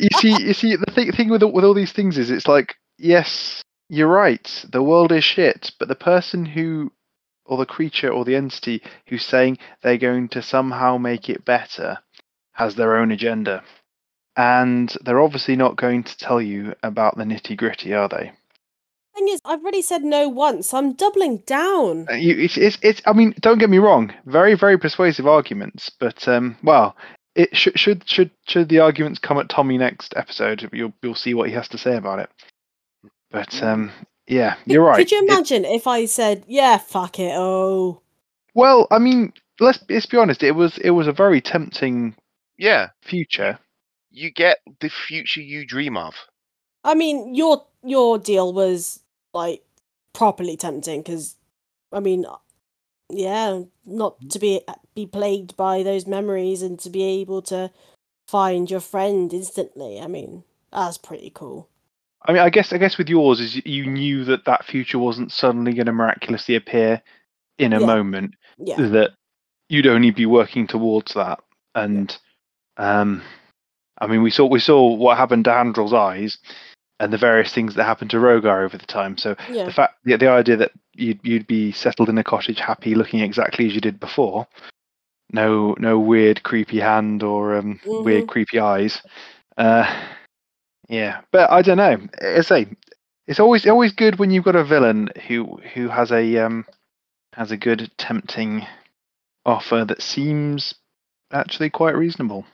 [0.00, 2.74] You see, you see, the thing, thing with with all these things is, it's like,
[2.98, 4.64] yes, you're right.
[4.70, 6.92] The world is shit, but the person who,
[7.44, 11.98] or the creature, or the entity who's saying they're going to somehow make it better,
[12.56, 13.62] has their own agenda.
[14.36, 18.32] and they're obviously not going to tell you about the nitty gritty, are they?
[19.14, 20.74] Thing is, I've already said no once.
[20.74, 22.06] I'm doubling down.
[22.10, 23.00] Uh, You, it's, it's, it's.
[23.06, 24.12] I mean, don't get me wrong.
[24.26, 26.94] Very, very persuasive arguments, but um, well,
[27.34, 31.32] it should should should should the arguments come at Tommy next episode, you'll you'll see
[31.32, 32.28] what he has to say about it.
[33.30, 33.90] But um,
[34.26, 34.96] yeah, you're right.
[34.98, 38.02] Could you It- imagine if I said, "Yeah, fuck it, oh"?
[38.54, 40.42] well, I mean, let's let's be honest.
[40.42, 42.14] It was it was a very tempting
[42.58, 43.58] Yeah, future.
[44.10, 46.14] you get the future you dream of.
[46.84, 49.00] I mean, your your deal was
[49.34, 49.62] like
[50.12, 51.36] properly tempting because,
[51.92, 52.24] I mean,
[53.10, 54.62] yeah, not to be
[54.94, 57.70] be plagued by those memories and to be able to
[58.28, 60.00] find your friend instantly.
[60.00, 60.42] I mean,
[60.72, 61.68] that's pretty cool.
[62.22, 65.30] I mean, I guess I guess with yours is you knew that that future wasn't
[65.32, 67.02] suddenly going to miraculously appear
[67.58, 67.86] in a Yeah.
[67.86, 68.34] moment.
[68.58, 69.10] Yeah, That
[69.68, 71.40] you'd only be working towards that,
[71.74, 72.16] and
[72.76, 73.22] um,
[73.98, 76.38] I mean, we saw we saw what happened to Andrel's eyes,
[77.00, 79.16] and the various things that happened to Rogar over the time.
[79.18, 82.58] So yeah, the fact, the, the idea that you'd you'd be settled in a cottage,
[82.58, 84.46] happy, looking exactly as you did before,
[85.32, 89.02] no no weird creepy hand or um, weird creepy eyes.
[89.56, 89.86] Uh,
[90.88, 91.98] yeah, but I don't know.
[92.22, 92.66] I say
[93.26, 96.64] it's always always good when you've got a villain who who has a um
[97.32, 98.66] has a good tempting
[99.44, 100.74] offer that seems
[101.32, 102.46] actually quite reasonable.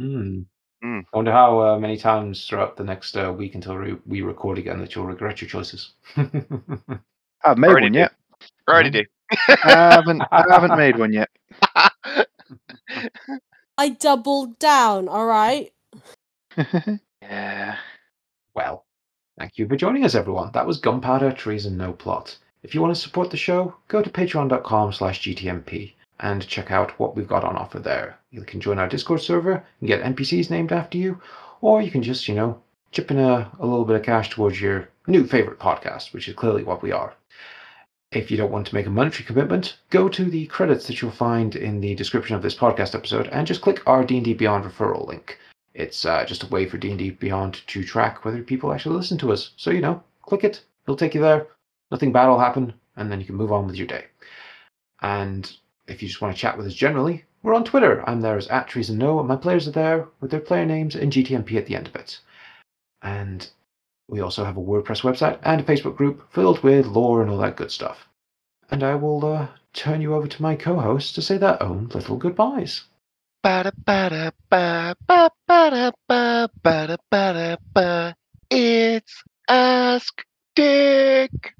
[0.00, 0.40] Hmm.
[0.82, 1.00] Hmm.
[1.12, 4.56] I wonder how uh, many times throughout the next uh, week until we, we record
[4.56, 5.92] again that you'll regret your choices.
[6.16, 7.98] I've made Already one did.
[7.98, 8.12] yet.
[8.66, 9.04] Already do.
[9.48, 11.28] I haven't I haven't made one yet.
[13.76, 15.06] I doubled down.
[15.06, 15.70] All right.
[17.22, 17.76] yeah.
[18.54, 18.86] Well,
[19.38, 20.50] thank you for joining us, everyone.
[20.52, 22.38] That was Gunpowder Treason No Plot.
[22.62, 26.98] If you want to support the show, go to patreon.com slash gtmp and check out
[26.98, 28.18] what we've got on offer there.
[28.30, 31.20] You can join our Discord server and get NPCs named after you,
[31.60, 34.60] or you can just, you know, chip in a, a little bit of cash towards
[34.60, 37.14] your new favorite podcast, which is clearly what we are.
[38.12, 41.12] If you don't want to make a monetary commitment, go to the credits that you'll
[41.12, 45.06] find in the description of this podcast episode and just click our D&D Beyond referral
[45.06, 45.38] link.
[45.74, 49.32] It's uh, just a way for D&D Beyond to track whether people actually listen to
[49.32, 49.52] us.
[49.56, 50.62] So, you know, click it.
[50.84, 51.46] It'll take you there.
[51.92, 54.06] Nothing bad will happen, and then you can move on with your day.
[55.02, 55.50] And
[55.90, 58.08] if you just want to chat with us generally, we're on Twitter.
[58.08, 60.64] I'm there as at Trees and No, and my players are there with their player
[60.64, 62.20] names and GTMP at the end of it.
[63.02, 63.48] And
[64.08, 67.38] we also have a WordPress website and a Facebook group filled with lore and all
[67.38, 68.08] that good stuff.
[68.70, 72.16] And I will uh, turn you over to my co-host to say their own little
[72.16, 72.84] goodbyes.
[78.50, 81.54] It's Ask Dick.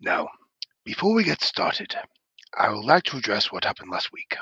[0.00, 0.28] now,
[0.92, 1.96] before we get started,
[2.58, 4.36] I would like to address what happened last week.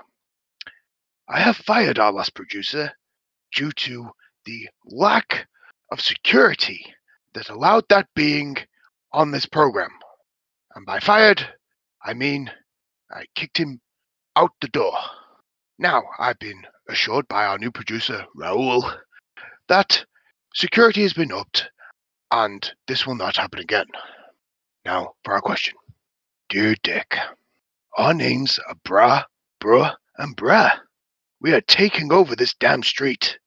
[1.29, 2.91] I have fired our last producer
[3.55, 4.11] due to
[4.47, 5.47] the lack
[5.93, 6.85] of security
[7.35, 8.57] that allowed that being
[9.13, 9.93] on this program.
[10.75, 11.47] And by fired,
[12.05, 12.51] I mean
[13.13, 13.81] I kicked him
[14.35, 14.99] out the door.
[15.79, 18.91] Now, I've been assured by our new producer, Raoul,
[19.69, 20.05] that
[20.53, 21.71] security has been upped
[22.33, 23.87] and this will not happen again.
[24.85, 25.75] Now, for our question
[26.51, 27.17] Dear Dick,
[27.97, 29.23] our names are Bra,
[29.61, 30.71] Bruh, and Bra.
[31.41, 33.39] We are taking over this damn street.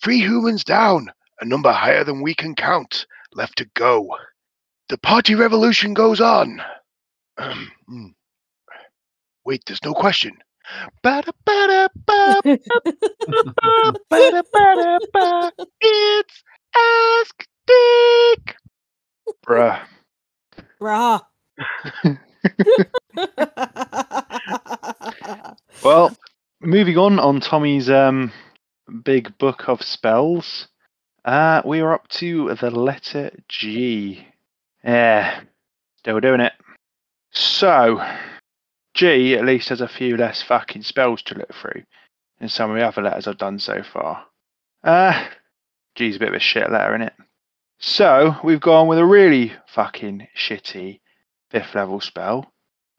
[0.00, 1.10] Three humans down,
[1.40, 4.16] a number higher than we can count, left to go.
[4.88, 6.62] The party revolution goes on.
[7.36, 8.06] Hmm.
[9.44, 10.38] Wait, there's no question.
[11.02, 12.40] Ba-da-ba-da-ba,
[14.10, 15.52] ba-da-ba-da-ba.
[15.80, 16.44] It's
[16.76, 18.56] Ask Dick.
[19.44, 19.80] Bruh.
[20.80, 21.20] Bruh.
[25.84, 26.16] Well,
[26.62, 28.32] moving on on Tommy's um
[29.04, 30.68] big book of spells.
[31.26, 34.26] Uh we are up to the letter G.
[34.82, 35.40] Yeah.
[35.98, 36.54] Still doing it.
[37.32, 38.02] So
[38.94, 41.82] G at least has a few less fucking spells to look through
[42.40, 44.24] than some of the other letters I've done so far.
[44.82, 45.26] Uh
[45.96, 47.14] G's a bit of a shit letter, isn't it?
[47.78, 51.00] So we've gone with a really fucking shitty
[51.54, 52.52] fifth level spell.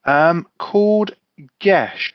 [0.05, 1.15] Um called
[1.59, 2.13] Gesh.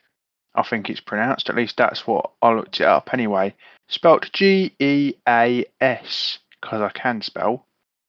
[0.55, 1.49] I think it's pronounced.
[1.49, 3.55] At least that's what I looked it up anyway.
[3.89, 7.67] Spelt G E A S because I can spell.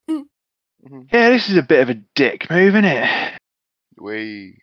[0.09, 1.07] Mhm.
[1.11, 3.37] Yeah, this is a bit of a dick move, isn't it?
[3.97, 4.57] We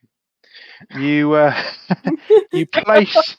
[0.97, 1.63] You uh,
[2.53, 3.37] you place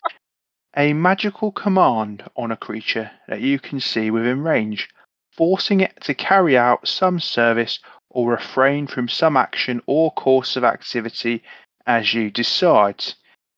[0.78, 4.90] a magical command on a creature that you can see within range,
[5.36, 10.64] forcing it to carry out some service or refrain from some action or course of
[10.64, 11.44] activity
[11.86, 13.04] as you decide.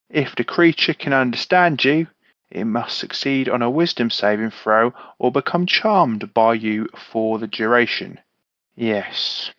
[0.09, 2.07] If the creature can understand you,
[2.51, 7.47] It must succeed on a wisdom saving throw or become charmed by you for the
[7.47, 8.19] duration.
[8.75, 9.51] Yes.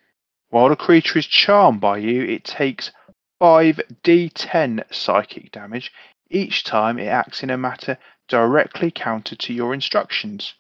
[0.51, 2.93] While the creature is charmed by you, it takes
[3.41, 5.91] 5d10 psychic damage
[6.29, 7.97] each time it acts in a matter
[8.29, 10.55] directly counter to your instructions,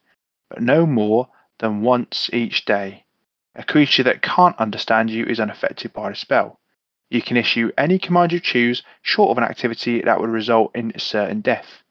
[0.48, 1.28] but no more
[1.58, 3.01] than once each day.
[3.54, 6.58] A creature that can't understand you is unaffected by the spell.
[7.10, 10.98] You can issue any command you choose, short of an activity that would result in
[10.98, 11.82] certain death.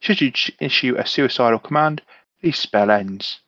[0.00, 0.30] Should you
[0.60, 2.02] issue a suicidal command,
[2.42, 3.40] the spell ends.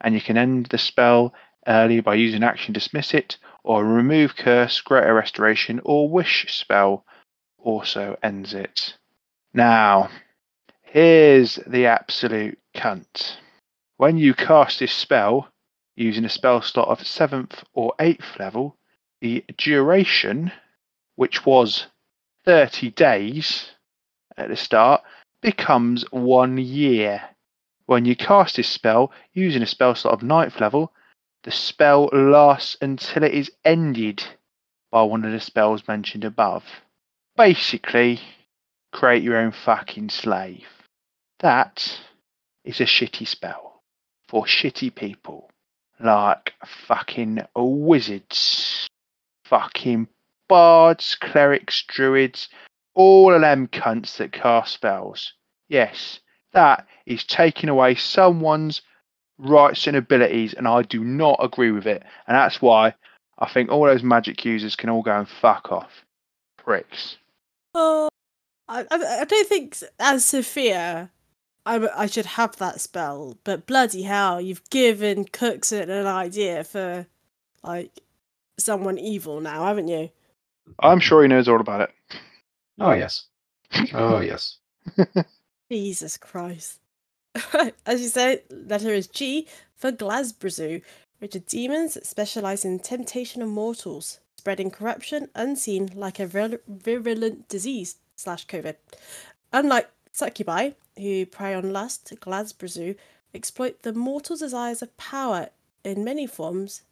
[0.00, 1.34] And you can end the spell
[1.66, 7.04] early by using action dismiss it, or remove curse, greater restoration, or wish spell
[7.58, 8.96] also ends it.
[9.52, 10.08] Now,
[10.80, 13.36] here's the absolute cunt.
[13.98, 15.49] When you cast this spell
[16.00, 18.78] using a spell slot of 7th or 8th level,
[19.20, 20.50] the duration,
[21.16, 21.88] which was
[22.46, 23.72] 30 days
[24.34, 25.02] at the start,
[25.42, 27.20] becomes one year.
[27.84, 30.90] When you cast this spell using a spell slot of 9th level,
[31.42, 34.24] the spell lasts until it is ended
[34.90, 36.64] by one of the spells mentioned above.
[37.36, 38.20] Basically,
[38.90, 40.66] create your own fucking slave.
[41.40, 42.00] That
[42.64, 43.82] is a shitty spell
[44.26, 45.50] for shitty people
[46.02, 46.54] like
[46.86, 48.88] fucking wizards,
[49.44, 50.08] fucking
[50.48, 52.48] bards, clerics, druids,
[52.94, 55.32] all of them cunts that cast spells.
[55.68, 56.20] Yes,
[56.52, 58.82] that is taking away someone's
[59.38, 62.02] rights and abilities, and I do not agree with it.
[62.26, 62.94] And that's why
[63.38, 65.90] I think all those magic users can all go and fuck off.
[66.58, 67.16] Pricks.
[67.74, 68.08] Oh,
[68.68, 71.10] I, I, don't think as Sophia,
[71.66, 73.36] I, w- I should have that spell.
[73.44, 77.06] But bloody hell, you've given Cookson an idea for
[77.62, 77.90] like
[78.58, 80.10] someone evil now, haven't you?
[80.78, 81.90] I'm sure he knows all about it.
[82.78, 83.24] Oh yes.
[83.92, 84.58] Oh yes.
[85.70, 86.80] Jesus Christ.
[87.86, 89.46] As you say, letter is G
[89.76, 90.82] for Glabrezu,
[91.18, 97.48] which are demons that specialize in temptation of mortals, spreading corruption unseen like a virulent
[97.48, 98.76] disease slash COVID.
[99.52, 100.70] Unlike succubi,
[101.00, 102.96] who prey on lust, Glabrezu
[103.34, 105.48] exploit the mortal desires of power
[105.84, 106.82] in many forms.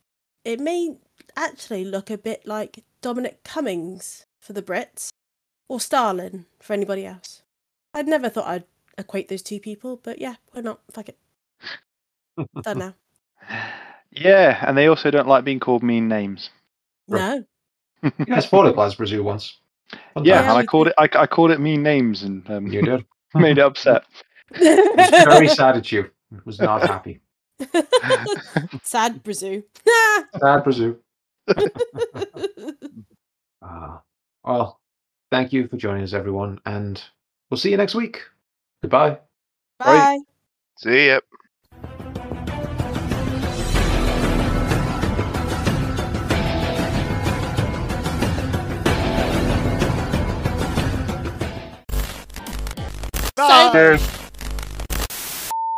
[0.44, 0.96] It may
[1.36, 5.10] actually look a bit like Dominic Cummings for the Brits,
[5.68, 7.42] or Stalin for anybody else.
[7.94, 8.64] I'd never thought I'd
[8.96, 10.80] equate those two people, but yeah, why not?
[10.90, 11.18] Fuck it.
[12.62, 12.94] Done now.
[14.10, 16.50] Yeah, and they also don't like being called mean names.
[17.08, 17.44] No.
[18.02, 19.58] You guys fought at Glasgow once.
[20.14, 20.48] Fun Yeah, times.
[20.50, 20.94] and I called it.
[20.98, 23.04] I, I called it mean names and um, You did.
[23.34, 24.04] made upset.
[24.52, 26.10] It was very sad at you.
[26.34, 27.20] It was not happy.
[28.84, 29.64] Sad Brazu.
[30.38, 30.96] Sad Brazil.
[33.62, 34.02] Ah,
[34.44, 34.80] well,
[35.32, 37.02] thank you for joining us, everyone, and
[37.50, 38.22] we'll see you next week.
[38.82, 39.18] Goodbye.
[39.78, 40.18] Bye.
[40.78, 41.20] See ya.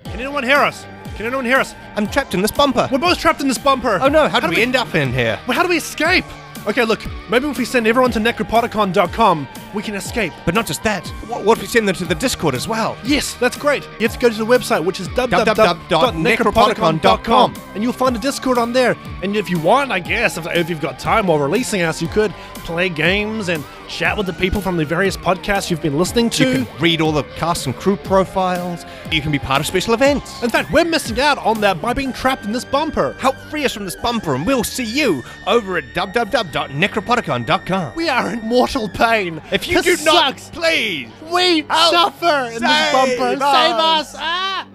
[0.05, 0.87] Can anyone hear us?
[1.17, 1.75] Can anyone hear us?
[1.97, 2.89] I'm trapped in this bumper.
[2.91, 3.99] We're both trapped in this bumper.
[4.01, 5.39] Oh no, how How did do we, we- end up in here?
[5.47, 6.25] Well, how do we escape?
[6.67, 7.01] Okay, look,
[7.31, 10.33] maybe if we send everyone to necropodicon.com, we can escape.
[10.45, 11.07] But not just that.
[11.29, 12.97] What, what if we send them to the Discord as well?
[13.05, 13.85] Yes, that's great.
[13.99, 17.55] You have to go to the website, which is www.necropodicon.com.
[17.75, 18.97] and you'll find a Discord on there.
[19.23, 22.09] And if you want, I guess, if, if you've got time while releasing us, you
[22.09, 26.31] could play games and chat with the people from the various podcasts you've been listening
[26.31, 26.49] to.
[26.49, 28.85] You can read all the cast and crew profiles.
[29.11, 30.43] You can be part of special events.
[30.43, 33.15] In fact, we're missing out on that by being trapped in this bumper.
[33.19, 37.95] Help free us from this bumper, and we'll see you over at www.necropodicon.com.
[37.97, 39.43] We are in mortal pain.
[39.51, 40.51] If you This do not, sucks.
[40.51, 41.09] please.
[41.33, 41.93] we Help.
[41.95, 43.31] suffer in this Save bumper.
[43.31, 44.15] Save us.
[44.15, 44.17] us!
[44.19, 44.67] Ah!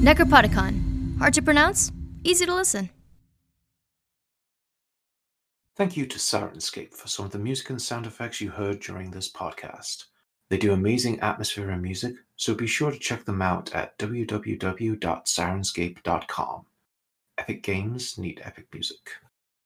[0.00, 1.18] Necropodicon.
[1.18, 1.92] Hard to pronounce,
[2.24, 2.88] easy to listen.
[5.76, 9.10] Thank you to Syrinscape for some of the music and sound effects you heard during
[9.10, 10.04] this podcast.
[10.48, 16.66] They do amazing atmosphere and music, so be sure to check them out at www.syrinscape.com.
[17.38, 19.10] Epic games need epic music.